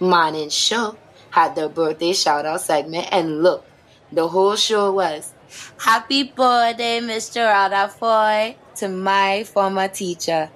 Morning 0.00 0.50
show 0.50 0.96
had 1.30 1.54
their 1.54 1.68
birthday 1.68 2.12
shout 2.12 2.44
out 2.44 2.60
segment, 2.60 3.08
and 3.10 3.42
look, 3.42 3.64
the 4.12 4.28
whole 4.28 4.56
show 4.56 4.92
was 4.92 5.32
Happy 5.78 6.24
birthday, 6.24 7.00
Mr. 7.00 7.46
Radafoy, 7.48 8.56
to 8.78 8.88
my 8.88 9.44
former 9.44 9.88
teacher. 9.88 10.50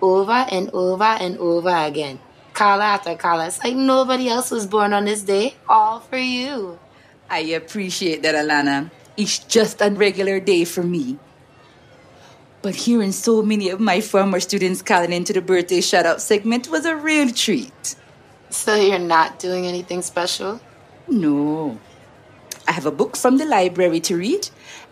Over 0.00 0.46
and 0.50 0.70
over 0.70 1.04
and 1.04 1.36
over 1.38 1.68
again. 1.68 2.18
Carla 2.54 2.84
after 2.84 3.14
Carla. 3.16 3.46
It's 3.46 3.62
like 3.62 3.76
nobody 3.76 4.28
else 4.28 4.50
was 4.50 4.66
born 4.66 4.92
on 4.92 5.04
this 5.04 5.22
day. 5.22 5.54
All 5.68 6.00
for 6.00 6.18
you. 6.18 6.78
I 7.28 7.40
appreciate 7.40 8.22
that, 8.22 8.34
Alana. 8.34 8.90
It's 9.16 9.38
just 9.38 9.80
a 9.80 9.90
regular 9.90 10.40
day 10.40 10.64
for 10.64 10.82
me. 10.82 11.18
But 12.62 12.74
hearing 12.74 13.12
so 13.12 13.42
many 13.42 13.70
of 13.70 13.80
my 13.80 14.00
former 14.00 14.40
students 14.40 14.82
calling 14.82 15.12
into 15.12 15.32
the 15.32 15.40
birthday 15.40 15.80
shout 15.80 16.06
out 16.06 16.20
segment 16.20 16.68
was 16.68 16.84
a 16.84 16.96
real 16.96 17.30
treat. 17.30 17.96
So 18.50 18.74
you're 18.74 18.98
not 18.98 19.38
doing 19.38 19.66
anything 19.66 20.02
special? 20.02 20.60
No. 21.08 21.78
I 22.68 22.72
have 22.72 22.86
a 22.86 22.90
book 22.90 23.16
from 23.16 23.38
the 23.38 23.46
library 23.46 24.00
to 24.00 24.16
read, 24.16 24.48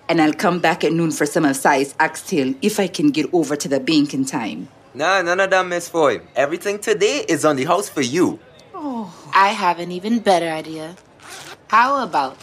and 0.09 0.21
I'll 0.21 0.33
come 0.33 0.59
back 0.59 0.85
at 0.85 0.92
noon 0.92 1.11
for 1.11 1.27
some 1.27 1.44
of 1.44 1.57
Cy's 1.57 1.94
oxtail 2.01 2.55
if 2.62 2.81
I 2.81 2.87
can 2.87 3.11
get 3.11 3.33
over 3.33 3.57
to 3.57 3.68
the 3.68 3.81
bank 3.81 4.14
in 4.14 4.25
time. 4.25 4.68
Nah, 4.94 5.23
none 5.23 5.40
of 5.40 5.51
that, 5.51 5.66
Miss 5.66 5.88
Foy. 5.88 6.21
Everything 6.35 6.79
today 6.79 7.25
is 7.29 7.44
on 7.44 7.57
the 7.57 7.64
house 7.64 7.88
for 7.88 8.01
you. 8.01 8.38
Oh, 8.75 9.12
I 9.35 9.49
have 9.49 9.79
an 9.79 9.92
even 9.92 10.18
better 10.21 10.49
idea. 10.49 10.97
How 11.68 12.03
about 12.03 12.38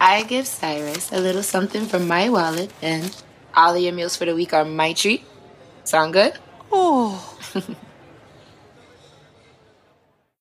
I 0.00 0.22
give 0.22 0.46
Cyrus 0.46 1.12
a 1.12 1.20
little 1.20 1.42
something 1.42 1.86
from 1.86 2.08
my 2.08 2.28
wallet 2.28 2.72
and 2.80 3.14
all 3.54 3.74
of 3.74 3.82
your 3.82 3.92
meals 3.92 4.16
for 4.16 4.24
the 4.24 4.34
week 4.34 4.52
are 4.54 4.64
my 4.64 4.94
treat? 4.94 5.22
Sound 5.84 6.14
good? 6.14 6.38
Oh, 6.70 7.36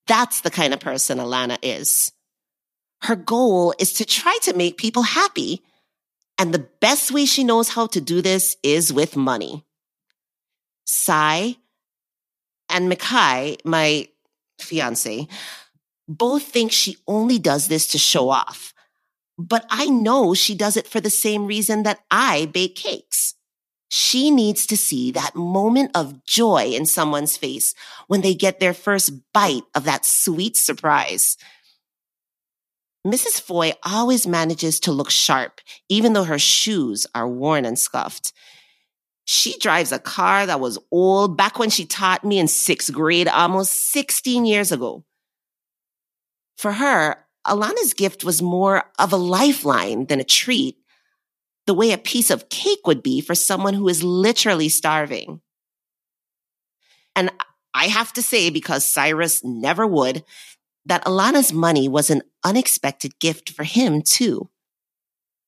That's 0.08 0.42
the 0.42 0.52
kind 0.52 0.74
of 0.74 0.80
person 0.80 1.20
Alana 1.20 1.58
is. 1.62 2.12
Her 3.04 3.16
goal 3.16 3.74
is 3.80 3.94
to 3.94 4.06
try 4.06 4.38
to 4.44 4.54
make 4.54 4.78
people 4.78 5.04
happy. 5.04 5.62
And 6.42 6.52
the 6.52 6.68
best 6.80 7.12
way 7.12 7.26
she 7.26 7.44
knows 7.44 7.70
how 7.70 7.86
to 7.86 8.02
do 8.02 8.20
this 8.20 8.58
is 8.64 8.92
with 8.92 9.16
money. 9.16 9.64
Cy 10.86 11.58
and 12.68 12.92
Makai, 12.92 13.64
my 13.64 14.08
fiance, 14.60 15.28
both 16.08 16.42
think 16.42 16.72
she 16.72 16.98
only 17.08 17.38
does 17.38 17.68
this 17.68 17.86
to 17.90 18.00
show 18.00 18.32
off. 18.32 18.74
But 19.38 19.68
I 19.70 19.86
know 19.86 20.34
she 20.34 20.56
does 20.56 20.78
it 20.78 20.88
for 20.88 21.00
the 21.00 21.12
same 21.12 21.46
reason 21.46 21.84
that 21.84 22.00
I 22.10 22.48
bake 22.48 22.76
cakes. 22.76 23.36
She 23.90 24.32
needs 24.32 24.66
to 24.66 24.76
see 24.76 25.12
that 25.12 25.36
moment 25.36 25.92
of 25.94 26.26
joy 26.26 26.72
in 26.74 26.88
someone's 26.88 27.38
face 27.38 27.76
when 28.08 28.22
they 28.22 28.34
get 28.34 28.60
their 28.60 28.74
first 28.74 29.12
bite 29.32 29.66
of 29.76 29.84
that 29.84 30.08
sweet 30.08 30.58
surprise. 30.58 31.38
Mrs. 33.06 33.42
Foy 33.42 33.74
always 33.84 34.28
manages 34.28 34.80
to 34.82 34.92
look 34.92 35.10
sharp, 35.10 35.60
even 35.90 36.14
though 36.14 36.24
her 36.24 36.38
shoes 36.38 37.08
are 37.16 37.28
worn 37.28 37.66
and 37.66 37.78
scuffed. 37.78 38.32
She 39.26 39.58
drives 39.58 39.92
a 39.92 40.00
car 40.00 40.46
that 40.46 40.60
was 40.60 40.78
old 40.92 41.38
back 41.38 41.58
when 41.58 41.70
she 41.70 41.86
taught 41.86 42.24
me 42.24 42.38
in 42.38 42.48
sixth 42.48 42.92
grade 42.92 43.28
almost 43.28 43.74
16 43.92 44.46
years 44.46 44.72
ago. 44.72 45.04
For 46.58 46.74
her, 46.74 47.18
Alana's 47.48 47.94
gift 47.94 48.24
was 48.24 48.42
more 48.42 48.84
of 49.00 49.14
a 49.14 49.18
lifeline 49.18 50.06
than 50.06 50.20
a 50.20 50.24
treat, 50.24 50.78
the 51.66 51.74
way 51.74 51.92
a 51.92 51.98
piece 51.98 52.30
of 52.30 52.50
cake 52.50 52.86
would 52.86 53.02
be 53.02 53.22
for 53.22 53.34
someone 53.34 53.74
who 53.74 53.88
is 53.88 54.04
literally 54.04 54.70
starving. 54.70 55.42
And 57.16 57.32
I 57.74 57.86
have 57.86 58.14
to 58.14 58.22
say, 58.22 58.50
because 58.50 58.86
Cyrus 58.86 59.44
never 59.44 59.88
would, 59.88 60.24
that 60.86 61.06
Alana's 61.06 61.54
money 61.54 61.88
was 61.88 62.10
an 62.10 62.22
unexpected 62.44 63.20
gift 63.20 63.52
for 63.52 63.64
him 63.64 64.02
too. 64.02 64.50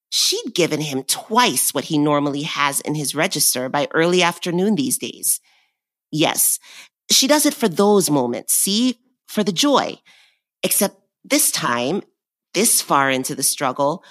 She'd 0.10 0.54
given 0.54 0.82
him 0.82 1.04
twice 1.04 1.74
what 1.74 1.86
he 1.86 1.98
normally 1.98 2.44
has 2.44 2.80
in 2.82 2.96
his 2.96 3.16
register 3.16 3.68
by 3.68 3.88
early 3.94 4.22
afternoon 4.22 4.76
these 4.76 4.98
days. 4.98 5.40
Yes, 6.12 6.60
she 7.10 7.28
does 7.28 7.46
it 7.46 7.54
for 7.54 7.68
those 7.68 8.10
moments, 8.10 8.54
see, 8.54 9.00
for 9.28 9.44
the 9.44 9.52
joy. 9.52 10.00
Except 10.62 10.96
this 11.24 11.52
time, 11.52 12.04
this 12.54 12.82
far 12.82 13.10
into 13.10 13.34
the 13.34 13.44
struggle, 13.44 14.04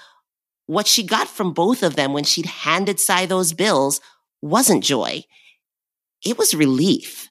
what 0.67 0.87
she 0.87 1.03
got 1.03 1.29
from 1.29 1.53
both 1.53 1.83
of 1.83 1.97
them 1.97 2.13
when 2.13 2.25
she'd 2.25 2.47
handed 2.47 2.99
Cy 2.99 3.27
those 3.27 3.53
bills 3.53 4.01
wasn't 4.41 4.83
joy. 4.83 5.23
It 6.25 6.39
was 6.39 6.55
relief. 6.55 7.31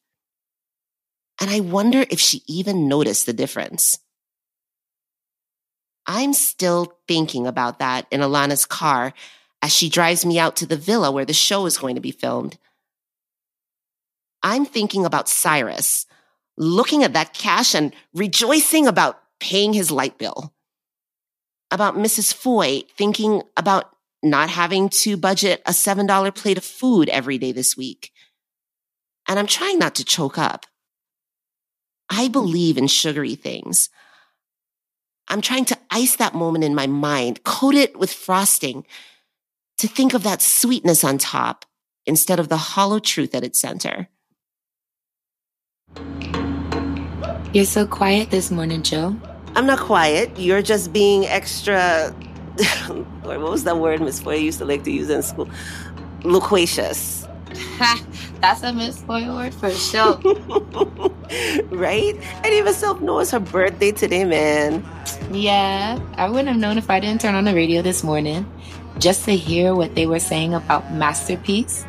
And 1.39 1.49
I 1.49 1.59
wonder 1.59 2.05
if 2.09 2.19
she 2.19 2.43
even 2.47 2.87
noticed 2.87 3.25
the 3.25 3.33
difference. 3.33 3.99
I'm 6.13 6.33
still 6.33 6.97
thinking 7.07 7.47
about 7.47 7.79
that 7.79 8.05
in 8.11 8.19
Alana's 8.19 8.65
car 8.65 9.13
as 9.61 9.73
she 9.73 9.87
drives 9.87 10.25
me 10.25 10.37
out 10.37 10.57
to 10.57 10.65
the 10.65 10.75
villa 10.75 11.09
where 11.09 11.23
the 11.23 11.31
show 11.31 11.65
is 11.65 11.77
going 11.77 11.95
to 11.95 12.01
be 12.01 12.11
filmed. 12.11 12.57
I'm 14.43 14.65
thinking 14.65 15.05
about 15.05 15.29
Cyrus, 15.29 16.05
looking 16.57 17.05
at 17.05 17.13
that 17.13 17.33
cash 17.33 17.73
and 17.73 17.95
rejoicing 18.13 18.87
about 18.87 19.21
paying 19.39 19.71
his 19.71 19.89
light 19.89 20.17
bill. 20.17 20.53
About 21.71 21.95
Mrs. 21.95 22.33
Foy 22.33 22.81
thinking 22.97 23.43
about 23.55 23.95
not 24.21 24.49
having 24.49 24.89
to 24.89 25.15
budget 25.15 25.61
a 25.65 25.71
$7 25.71 26.35
plate 26.35 26.57
of 26.57 26.65
food 26.65 27.07
every 27.07 27.37
day 27.37 27.53
this 27.53 27.77
week. 27.77 28.11
And 29.29 29.39
I'm 29.39 29.47
trying 29.47 29.79
not 29.79 29.95
to 29.95 30.03
choke 30.03 30.37
up. 30.37 30.65
I 32.09 32.27
believe 32.27 32.77
in 32.77 32.87
sugary 32.87 33.35
things. 33.35 33.89
I'm 35.31 35.41
trying 35.41 35.63
to 35.65 35.77
ice 35.89 36.17
that 36.17 36.35
moment 36.35 36.65
in 36.65 36.75
my 36.75 36.87
mind, 36.87 37.43
coat 37.43 37.73
it 37.73 37.97
with 37.97 38.11
frosting 38.11 38.85
to 39.77 39.87
think 39.87 40.13
of 40.13 40.23
that 40.23 40.41
sweetness 40.41 41.05
on 41.05 41.17
top 41.17 41.65
instead 42.05 42.37
of 42.37 42.49
the 42.49 42.57
hollow 42.57 42.99
truth 42.99 43.33
at 43.33 43.43
its 43.43 43.57
center. 43.57 44.09
You're 47.53 47.63
so 47.63 47.87
quiet 47.87 48.29
this 48.29 48.51
morning, 48.51 48.83
Joe. 48.83 49.15
I'm 49.55 49.65
not 49.65 49.79
quiet. 49.79 50.37
You're 50.37 50.61
just 50.61 50.91
being 50.91 51.25
extra. 51.25 52.09
what 53.23 53.39
was 53.39 53.63
that 53.63 53.77
word 53.77 54.01
Miss 54.01 54.21
Foy 54.21 54.35
used 54.35 54.59
to 54.59 54.65
like 54.65 54.83
to 54.83 54.91
use 54.91 55.09
in 55.09 55.23
school? 55.23 55.49
Loquacious. 56.23 57.25
That's 58.41 58.63
a 58.63 58.73
Miss 58.73 59.01
Foy 59.01 59.27
word 59.27 59.53
for 59.53 59.71
sure. 59.71 60.17
right? 61.69 62.15
And 62.43 62.53
even 62.53 62.73
self 62.73 63.01
knows 63.01 63.31
her 63.31 63.39
birthday 63.39 63.91
today, 63.91 64.25
man. 64.25 64.83
yeah, 65.31 65.99
I 66.15 66.29
wouldn't 66.29 66.49
have 66.49 66.57
known 66.57 66.77
if 66.77 66.89
I 66.89 66.99
didn't 66.99 67.21
turn 67.21 67.35
on 67.35 67.45
the 67.45 67.53
radio 67.53 67.81
this 67.81 68.03
morning 68.03 68.45
just 68.99 69.25
to 69.25 69.35
hear 69.35 69.73
what 69.75 69.95
they 69.95 70.05
were 70.05 70.19
saying 70.19 70.53
about 70.53 70.93
Masterpiece. 70.93 71.85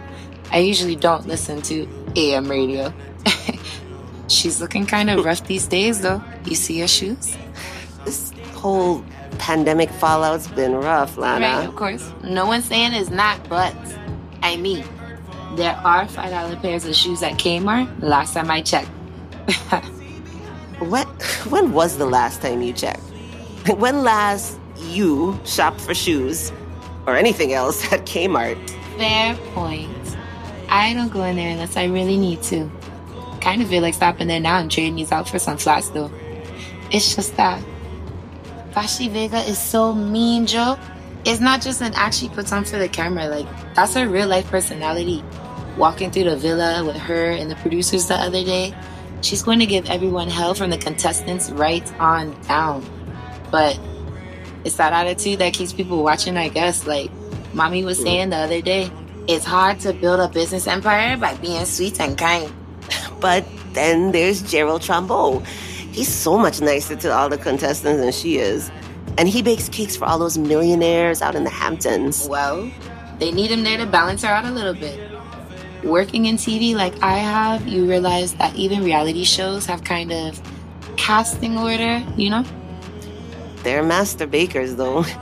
I 0.50 0.58
usually 0.58 0.96
don't 0.96 1.26
listen 1.26 1.62
to 1.62 1.88
AM 2.16 2.48
radio. 2.50 2.92
She's 4.28 4.60
looking 4.60 4.86
kind 4.86 5.10
of 5.10 5.24
rough 5.24 5.46
these 5.46 5.66
days, 5.66 6.00
though. 6.00 6.22
You 6.44 6.54
see 6.54 6.80
her 6.80 6.88
shoes? 6.88 7.36
This 8.04 8.32
whole 8.54 9.04
pandemic 9.38 9.90
fallout's 9.90 10.48
been 10.48 10.74
rough, 10.74 11.16
Lana. 11.16 11.46
Right, 11.46 11.68
of 11.68 11.74
course. 11.76 12.12
No 12.22 12.46
one's 12.46 12.64
saying 12.64 12.92
it's 12.92 13.10
not, 13.10 13.48
but 13.48 13.74
I 14.42 14.56
mean, 14.56 14.84
there 15.56 15.76
are 15.84 16.06
$5 16.06 16.62
pairs 16.62 16.84
of 16.84 16.94
shoes 16.94 17.22
at 17.22 17.32
Kmart 17.32 18.02
last 18.02 18.34
time 18.34 18.50
I 18.50 18.62
checked. 18.62 18.90
What? 20.82 21.06
When 21.48 21.72
was 21.72 21.96
the 21.96 22.06
last 22.06 22.42
time 22.42 22.60
you 22.60 22.72
checked? 22.72 23.02
When 23.76 24.02
last 24.02 24.58
you 24.88 25.38
shopped 25.44 25.80
for 25.80 25.94
shoes 25.94 26.50
or 27.06 27.14
anything 27.14 27.52
else 27.52 27.92
at 27.92 28.04
Kmart? 28.04 28.58
Fair 28.98 29.36
point. 29.54 30.16
I 30.68 30.92
don't 30.94 31.12
go 31.12 31.22
in 31.22 31.36
there 31.36 31.50
unless 31.50 31.76
I 31.76 31.84
really 31.84 32.16
need 32.16 32.42
to. 32.44 32.68
Kind 33.40 33.62
of 33.62 33.68
feel 33.68 33.82
like 33.82 33.94
stopping 33.94 34.26
there 34.26 34.40
now 34.40 34.58
and 34.58 34.70
trading 34.70 34.96
these 34.96 35.12
out 35.12 35.28
for 35.28 35.38
some 35.38 35.56
flats, 35.56 35.90
though. 35.90 36.10
It's 36.90 37.14
just 37.14 37.36
that 37.36 37.62
Vashti 38.72 39.08
Vega 39.08 39.38
is 39.38 39.58
so 39.58 39.94
mean, 39.94 40.46
Joe. 40.46 40.78
It's 41.24 41.40
not 41.40 41.62
just 41.62 41.80
an 41.80 41.92
act 41.94 42.16
she 42.16 42.28
puts 42.28 42.50
on 42.52 42.64
for 42.64 42.78
the 42.78 42.88
camera. 42.88 43.28
Like 43.28 43.46
that's 43.74 43.94
her 43.94 44.08
real 44.08 44.26
life 44.26 44.50
personality. 44.50 45.22
Walking 45.76 46.10
through 46.10 46.24
the 46.24 46.36
villa 46.36 46.84
with 46.84 46.96
her 46.96 47.30
and 47.30 47.50
the 47.50 47.56
producers 47.56 48.06
the 48.08 48.14
other 48.14 48.44
day, 48.44 48.74
she's 49.22 49.42
going 49.42 49.58
to 49.60 49.66
give 49.66 49.88
everyone 49.88 50.28
hell 50.28 50.54
from 50.54 50.70
the 50.70 50.78
contestants 50.78 51.50
right 51.50 51.90
on 51.98 52.38
down. 52.42 52.84
But 53.50 53.78
it's 54.64 54.76
that 54.76 54.92
attitude 54.92 55.38
that 55.38 55.54
keeps 55.54 55.72
people 55.72 56.02
watching, 56.02 56.36
I 56.36 56.48
guess. 56.48 56.86
Like 56.86 57.10
mommy 57.54 57.84
was 57.84 58.00
saying 58.00 58.30
the 58.30 58.36
other 58.36 58.60
day, 58.60 58.90
it's 59.28 59.44
hard 59.44 59.80
to 59.80 59.92
build 59.92 60.20
a 60.20 60.28
business 60.28 60.66
empire 60.66 61.16
by 61.16 61.34
being 61.36 61.64
sweet 61.64 62.00
and 62.00 62.16
kind. 62.16 62.52
But 63.20 63.46
then 63.72 64.10
there's 64.10 64.42
Gerald 64.42 64.82
Trombeau. 64.82 65.46
He's 65.92 66.08
so 66.08 66.36
much 66.38 66.60
nicer 66.60 66.96
to 66.96 67.12
all 67.12 67.28
the 67.28 67.38
contestants 67.38 68.00
than 68.00 68.12
she 68.12 68.38
is. 68.38 68.70
And 69.16 69.28
he 69.28 69.42
bakes 69.42 69.68
cakes 69.68 69.96
for 69.96 70.06
all 70.06 70.18
those 70.18 70.38
millionaires 70.38 71.22
out 71.22 71.34
in 71.34 71.44
the 71.44 71.50
Hamptons. 71.50 72.26
Well, 72.28 72.68
they 73.18 73.30
need 73.30 73.50
him 73.50 73.62
there 73.62 73.76
to 73.78 73.86
balance 73.86 74.22
her 74.22 74.28
out 74.28 74.44
a 74.44 74.50
little 74.50 74.74
bit. 74.74 74.98
Working 75.84 76.26
in 76.26 76.36
TV 76.36 76.74
like 76.74 76.94
I 77.02 77.16
have, 77.18 77.66
you 77.66 77.88
realize 77.88 78.34
that 78.34 78.54
even 78.54 78.84
reality 78.84 79.24
shows 79.24 79.66
have 79.66 79.82
kind 79.84 80.12
of 80.12 80.40
casting 80.96 81.58
order, 81.58 82.02
you 82.16 82.30
know? 82.30 82.44
They're 83.64 83.82
master 83.82 84.26
bakers, 84.26 84.76
though. 84.76 85.04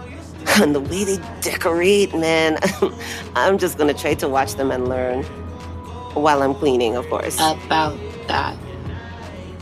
And 0.61 0.75
the 0.75 0.81
way 0.81 1.05
they 1.05 1.19
decorate, 1.43 2.15
man. 2.15 2.59
I'm 3.37 3.59
just 3.59 3.77
gonna 3.79 3.95
try 3.95 4.15
to 4.15 4.29
watch 4.29 4.55
them 4.55 4.71
and 4.71 4.89
learn. 4.89 5.23
While 6.15 6.43
I'm 6.43 6.55
cleaning, 6.55 6.97
of 6.97 7.07
course. 7.09 7.37
About 7.39 7.97
that. 8.27 8.57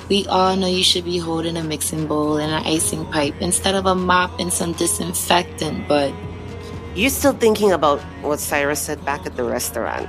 We 0.08 0.26
all 0.28 0.56
know 0.56 0.68
you 0.68 0.84
should 0.84 1.04
be 1.04 1.18
holding 1.18 1.56
a 1.56 1.64
mixing 1.64 2.06
bowl 2.06 2.38
and 2.38 2.50
an 2.52 2.64
icing 2.64 3.04
pipe 3.06 3.34
instead 3.40 3.74
of 3.74 3.86
a 3.86 3.94
mop 3.94 4.38
and 4.38 4.52
some 4.52 4.72
disinfectant, 4.72 5.86
but 5.88 6.14
You're 6.94 7.10
still 7.10 7.34
thinking 7.34 7.72
about 7.72 8.00
what 8.22 8.40
Cyrus 8.40 8.80
said 8.80 9.04
back 9.04 9.26
at 9.26 9.36
the 9.36 9.44
restaurant. 9.44 10.08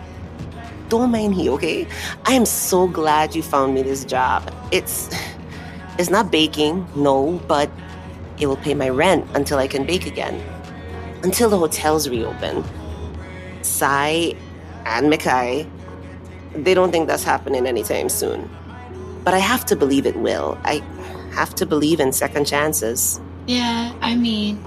Don't 0.89 1.11
mind 1.11 1.35
he, 1.35 1.49
okay? 1.49 1.87
I 2.25 2.33
am 2.33 2.45
so 2.45 2.87
glad 2.87 3.35
you 3.35 3.43
found 3.43 3.75
me 3.75 3.83
this 3.83 4.03
job. 4.03 4.51
It's 4.71 5.09
it's 5.99 6.09
not 6.09 6.31
baking, 6.31 6.87
no, 6.95 7.39
but 7.47 7.69
it 8.39 8.47
will 8.47 8.57
pay 8.57 8.73
my 8.73 8.89
rent 8.89 9.27
until 9.35 9.59
I 9.59 9.67
can 9.67 9.85
bake 9.85 10.07
again. 10.07 10.41
Until 11.23 11.49
the 11.49 11.57
hotels 11.57 12.09
reopen. 12.09 12.63
Cy 13.61 14.33
and 14.85 15.11
Mikai, 15.11 15.69
they 16.55 16.73
don't 16.73 16.91
think 16.91 17.07
that's 17.07 17.23
happening 17.23 17.67
anytime 17.67 18.09
soon. 18.09 18.49
But 19.23 19.33
I 19.33 19.39
have 19.39 19.65
to 19.67 19.75
believe 19.75 20.05
it 20.05 20.15
will. 20.15 20.57
I 20.63 20.81
have 21.33 21.53
to 21.55 21.65
believe 21.65 21.99
in 21.99 22.13
second 22.13 22.45
chances. 22.45 23.19
Yeah, 23.45 23.93
I 24.01 24.15
mean, 24.15 24.57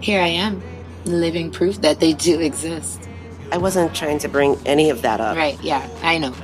here 0.00 0.20
I 0.20 0.28
am, 0.28 0.62
living 1.06 1.50
proof 1.50 1.80
that 1.80 1.98
they 2.00 2.12
do 2.12 2.38
exist. 2.38 3.08
I 3.54 3.56
wasn't 3.56 3.94
trying 3.94 4.18
to 4.18 4.28
bring 4.28 4.56
any 4.66 4.90
of 4.90 5.02
that 5.02 5.20
up. 5.20 5.36
Right, 5.36 5.56
yeah, 5.62 5.88
I 6.02 6.18
know. 6.18 6.34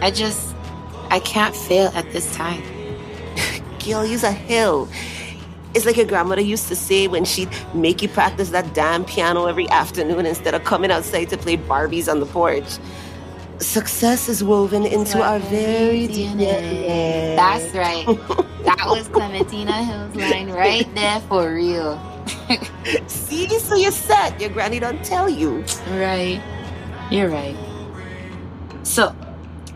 I 0.00 0.10
just, 0.10 0.56
I 1.10 1.18
can't 1.18 1.54
fail 1.54 1.88
at 1.94 2.10
this 2.10 2.34
time. 2.34 2.62
Gil, 3.80 4.06
use 4.06 4.22
a 4.22 4.32
hill. 4.32 4.88
It's 5.74 5.84
like 5.84 5.98
your 5.98 6.06
grandmother 6.06 6.40
used 6.40 6.68
to 6.68 6.74
say 6.74 7.06
when 7.06 7.26
she'd 7.26 7.50
make 7.74 8.00
you 8.00 8.08
practice 8.08 8.48
that 8.48 8.72
damn 8.72 9.04
piano 9.04 9.44
every 9.44 9.68
afternoon 9.68 10.24
instead 10.24 10.54
of 10.54 10.64
coming 10.64 10.90
outside 10.90 11.26
to 11.26 11.36
play 11.36 11.58
Barbies 11.58 12.10
on 12.10 12.18
the 12.18 12.26
porch. 12.26 12.78
Success 13.58 14.30
is 14.30 14.42
woven 14.42 14.86
into 14.86 15.20
our 15.20 15.38
very 15.38 16.08
DNA. 16.08 17.36
That's 17.36 17.74
right. 17.74 18.06
that 18.64 18.86
was 18.86 19.06
Clementina 19.08 19.84
Hill's 19.84 20.16
line 20.16 20.48
right 20.50 20.88
there 20.94 21.20
for 21.28 21.52
real. 21.52 22.13
See, 23.06 23.48
so 23.58 23.74
you're 23.74 23.90
set. 23.90 24.40
Your 24.40 24.50
granny 24.50 24.78
don't 24.78 25.04
tell 25.04 25.28
you. 25.28 25.64
Right. 25.90 26.42
You're 27.10 27.28
right. 27.28 27.56
So, 28.82 29.14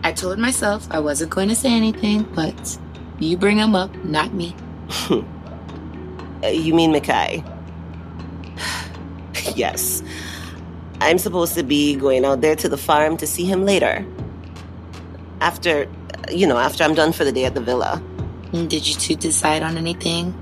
I 0.04 0.12
told 0.12 0.38
myself 0.38 0.86
I 0.90 1.00
wasn't 1.00 1.30
going 1.30 1.48
to 1.48 1.54
say 1.54 1.72
anything, 1.72 2.22
but 2.34 2.78
you 3.18 3.36
bring 3.36 3.58
him 3.58 3.74
up, 3.74 3.94
not 4.04 4.32
me. 4.32 4.54
Uh, 6.40 6.46
you 6.46 6.72
mean 6.72 6.92
Mikhail? 6.92 7.42
yes. 9.56 10.04
I'm 11.00 11.18
supposed 11.18 11.54
to 11.54 11.64
be 11.64 11.96
going 11.96 12.24
out 12.24 12.42
there 12.42 12.54
to 12.54 12.68
the 12.68 12.76
farm 12.76 13.16
to 13.16 13.26
see 13.26 13.44
him 13.44 13.64
later. 13.64 14.06
After, 15.40 15.88
you 16.30 16.46
know, 16.46 16.56
after 16.56 16.84
I'm 16.84 16.94
done 16.94 17.12
for 17.12 17.24
the 17.24 17.32
day 17.32 17.44
at 17.44 17.54
the 17.54 17.60
villa. 17.60 18.00
Did 18.52 18.86
you 18.86 18.94
two 18.94 19.16
decide 19.16 19.64
on 19.64 19.76
anything? 19.76 20.32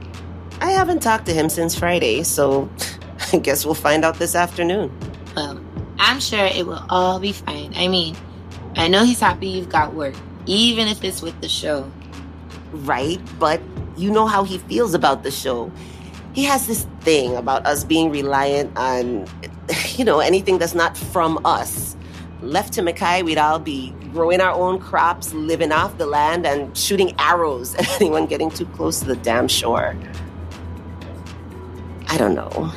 I 0.61 0.71
haven't 0.71 1.01
talked 1.03 1.27
to 1.27 1.35
him 1.35 1.49
since 1.49 1.79
Friday, 1.79 2.23
so 2.23 2.69
I 3.33 3.38
guess 3.38 3.64
we'll 3.64 3.75
find 3.75 4.05
out 4.05 4.19
this 4.19 4.35
afternoon. 4.35 4.90
Well, 5.35 5.61
I'm 5.99 6.21
sure 6.21 6.47
it 6.47 6.66
will 6.66 6.85
all 6.88 7.19
be 7.19 7.33
fine. 7.33 7.73
I 7.77 7.88
mean, 7.88 8.16
I 8.77 8.88
know 8.88 9.05
he's 9.05 9.21
happy 9.21 9.49
you've 9.49 9.69
got 9.69 9.95
work, 9.95 10.14
even 10.47 10.88
if 10.88 11.05
it's 11.05 11.23
with 11.23 11.38
the 11.40 11.49
show. 11.49 11.90
Right, 12.73 13.21
but 13.38 13.61
you 13.97 14.11
know 14.11 14.27
how 14.27 14.45
he 14.45 14.59
feels 14.59 14.95
about 14.95 15.23
the 15.23 15.31
show. 15.31 15.71
He 16.33 16.45
has 16.45 16.66
this 16.66 16.87
thing 17.01 17.37
about 17.37 17.66
us 17.66 17.85
being 17.85 18.11
reliant 18.11 18.77
on, 18.77 19.27
you 19.97 20.05
know, 20.05 20.21
anything 20.21 20.59
that's 20.59 20.75
not 20.75 20.97
from 20.97 21.40
us. 21.45 21.97
Left 22.42 22.75
to 22.75 22.83
Mikhail, 22.83 23.25
we'd 23.25 23.38
all 23.38 23.59
be 23.59 23.95
growing 24.12 24.40
our 24.40 24.53
own 24.53 24.79
crops, 24.79 25.33
living 25.33 25.73
off 25.73 25.97
the 25.97 26.07
land, 26.07 26.47
and 26.47 26.77
shooting 26.77 27.14
arrows 27.19 27.75
at 27.79 28.01
anyone 28.01 28.27
getting 28.27 28.51
too 28.51 28.66
close 28.66 29.01
to 29.01 29.07
the 29.07 29.16
damn 29.16 29.49
shore. 29.49 29.97
I 32.09 32.19
don't 32.19 32.35
know. 32.35 32.73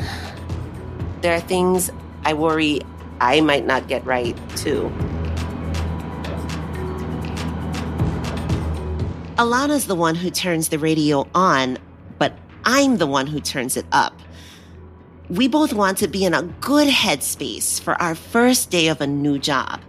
There 1.21 1.33
are 1.33 1.41
things 1.41 1.91
I 2.25 2.33
worry 2.33 2.81
I 3.21 3.41
might 3.41 3.65
not 3.65 3.87
get 3.87 4.05
right, 4.05 4.37
too. 4.55 4.91
Alana's 9.37 9.87
the 9.87 9.95
one 9.95 10.15
who 10.15 10.29
turns 10.29 10.69
the 10.69 10.79
radio 10.79 11.27
on, 11.33 11.77
but 12.17 12.37
I'm 12.65 12.97
the 12.97 13.07
one 13.07 13.27
who 13.27 13.39
turns 13.39 13.77
it 13.77 13.85
up. 13.91 14.13
We 15.29 15.47
both 15.47 15.73
want 15.73 15.97
to 15.99 16.07
be 16.07 16.25
in 16.25 16.33
a 16.33 16.43
good 16.43 16.87
headspace 16.87 17.79
for 17.79 17.93
our 18.01 18.15
first 18.15 18.69
day 18.69 18.87
of 18.87 18.99
a 18.99 19.07
new 19.07 19.39
job. 19.39 19.81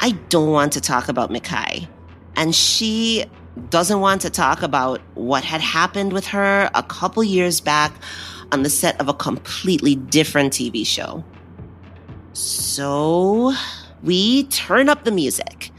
I 0.00 0.12
don't 0.30 0.50
want 0.50 0.72
to 0.72 0.80
talk 0.80 1.08
about 1.08 1.30
Mikhail, 1.30 1.86
and 2.36 2.54
she 2.54 3.24
doesn't 3.70 4.00
want 4.00 4.22
to 4.22 4.30
talk 4.30 4.62
about 4.62 5.00
what 5.14 5.44
had 5.44 5.60
happened 5.60 6.12
with 6.12 6.26
her 6.28 6.70
a 6.74 6.82
couple 6.82 7.22
years 7.22 7.60
back 7.60 7.92
on 8.52 8.62
the 8.62 8.70
set 8.70 9.00
of 9.00 9.08
a 9.08 9.14
completely 9.14 9.94
different 9.94 10.52
TV 10.52 10.86
show. 10.86 11.24
So 12.32 13.52
we 14.02 14.44
turn 14.44 14.88
up 14.88 15.04
the 15.04 15.10
music. 15.10 15.70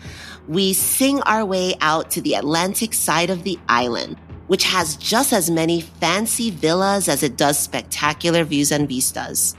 We 0.47 0.73
sing 0.73 1.21
our 1.21 1.45
way 1.45 1.75
out 1.81 2.11
to 2.11 2.21
the 2.21 2.33
Atlantic 2.33 2.93
side 2.93 3.29
of 3.29 3.43
the 3.43 3.59
island, 3.69 4.17
which 4.47 4.63
has 4.65 4.95
just 4.97 5.31
as 5.31 5.49
many 5.49 5.81
fancy 5.81 6.49
villas 6.49 7.07
as 7.07 7.23
it 7.23 7.37
does 7.37 7.57
spectacular 7.57 8.43
views 8.43 8.71
and 8.71 8.87
vistas. 8.87 9.55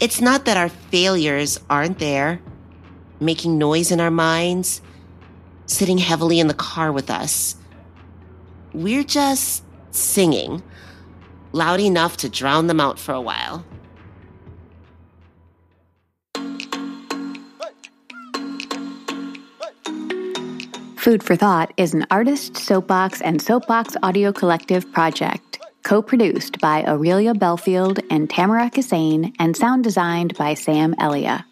It's 0.00 0.20
not 0.20 0.44
that 0.44 0.56
our 0.56 0.68
failures 0.68 1.60
aren't 1.70 1.98
there, 1.98 2.40
making 3.20 3.58
noise 3.58 3.90
in 3.90 4.00
our 4.00 4.10
minds, 4.10 4.82
sitting 5.66 5.98
heavily 5.98 6.40
in 6.40 6.48
the 6.48 6.54
car 6.54 6.92
with 6.92 7.10
us. 7.10 7.56
We're 8.72 9.04
just 9.04 9.64
singing, 9.90 10.62
loud 11.56 11.80
enough 11.80 12.16
to 12.18 12.28
drown 12.28 12.68
them 12.68 12.80
out 12.80 12.98
for 12.98 13.12
a 13.12 13.20
while. 13.20 13.64
Food 20.96 21.22
for 21.22 21.36
Thought 21.36 21.72
is 21.76 21.94
an 21.94 22.04
artist, 22.10 22.56
soapbox, 22.56 23.22
and 23.22 23.40
soapbox 23.40 23.96
audio 24.02 24.32
collective 24.32 24.90
project, 24.92 25.60
co 25.84 26.02
produced 26.02 26.60
by 26.60 26.84
Aurelia 26.84 27.32
Belfield 27.32 28.00
and 28.10 28.28
Tamara 28.28 28.70
Kassane, 28.70 29.32
and 29.38 29.56
sound 29.56 29.84
designed 29.84 30.36
by 30.36 30.54
Sam 30.54 30.96
Elia. 30.98 31.46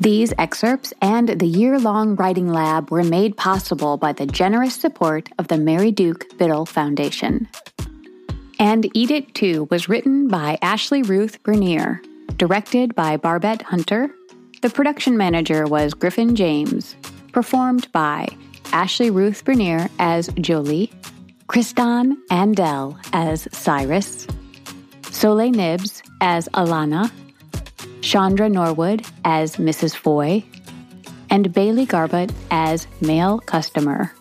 These 0.00 0.34
excerpts 0.36 0.92
and 1.00 1.28
the 1.28 1.46
year 1.46 1.78
long 1.78 2.14
writing 2.16 2.52
lab 2.52 2.90
were 2.90 3.02
made 3.02 3.38
possible 3.38 3.96
by 3.96 4.12
the 4.12 4.26
generous 4.26 4.74
support 4.74 5.30
of 5.38 5.48
the 5.48 5.56
Mary 5.58 5.90
Duke 5.90 6.36
Biddle 6.36 6.66
Foundation. 6.66 7.48
And 8.60 8.90
Eat 8.92 9.10
It 9.10 9.34
Too 9.34 9.66
was 9.70 9.88
written 9.88 10.28
by 10.28 10.58
Ashley 10.60 11.02
Ruth 11.02 11.42
Bernier, 11.44 12.02
directed 12.36 12.94
by 12.94 13.16
Barbette 13.16 13.62
Hunter. 13.62 14.14
The 14.60 14.68
production 14.68 15.16
manager 15.16 15.64
was 15.64 15.94
Griffin 15.94 16.36
James, 16.36 16.94
performed 17.32 17.90
by 17.92 18.28
Ashley 18.70 19.08
Ruth 19.08 19.46
Bernier 19.46 19.88
as 19.98 20.28
Jolie, 20.42 20.92
Kristan 21.48 22.18
Andel 22.30 22.98
as 23.14 23.48
Cyrus, 23.50 24.26
Soleil 25.10 25.52
Nibs 25.52 26.02
as 26.20 26.46
Alana, 26.48 27.10
Chandra 28.02 28.50
Norwood 28.50 29.06
as 29.24 29.56
Mrs. 29.56 29.96
Foy, 29.96 30.44
and 31.30 31.50
Bailey 31.54 31.86
Garbutt 31.86 32.30
as 32.50 32.86
male 33.00 33.38
customer. 33.38 34.12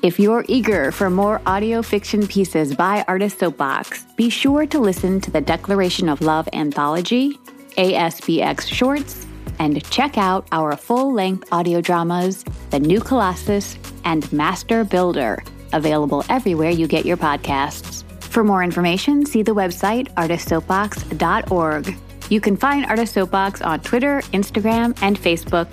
If 0.00 0.20
you're 0.20 0.44
eager 0.46 0.92
for 0.92 1.10
more 1.10 1.42
audio 1.44 1.82
fiction 1.82 2.28
pieces 2.28 2.72
by 2.72 3.04
Artist 3.08 3.40
Soapbox, 3.40 4.04
be 4.14 4.30
sure 4.30 4.64
to 4.64 4.78
listen 4.78 5.20
to 5.22 5.30
the 5.32 5.40
Declaration 5.40 6.08
of 6.08 6.20
Love 6.20 6.48
anthology, 6.52 7.36
ASBX 7.76 8.72
Shorts, 8.72 9.26
and 9.58 9.82
check 9.90 10.16
out 10.16 10.46
our 10.52 10.76
full 10.76 11.12
length 11.12 11.48
audio 11.50 11.80
dramas, 11.80 12.44
The 12.70 12.78
New 12.78 13.00
Colossus 13.00 13.76
and 14.04 14.32
Master 14.32 14.84
Builder, 14.84 15.42
available 15.72 16.24
everywhere 16.28 16.70
you 16.70 16.86
get 16.86 17.04
your 17.04 17.16
podcasts. 17.16 18.04
For 18.22 18.44
more 18.44 18.62
information, 18.62 19.26
see 19.26 19.42
the 19.42 19.54
website 19.54 20.14
artistsoapbox.org. 20.14 21.96
You 22.30 22.40
can 22.40 22.56
find 22.56 22.86
Artist 22.86 23.14
Soapbox 23.14 23.62
on 23.62 23.80
Twitter, 23.80 24.20
Instagram, 24.32 24.96
and 25.02 25.18
Facebook. 25.18 25.66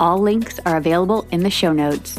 All 0.00 0.16
links 0.16 0.58
are 0.64 0.78
available 0.78 1.28
in 1.32 1.42
the 1.42 1.50
show 1.50 1.74
notes. 1.74 2.18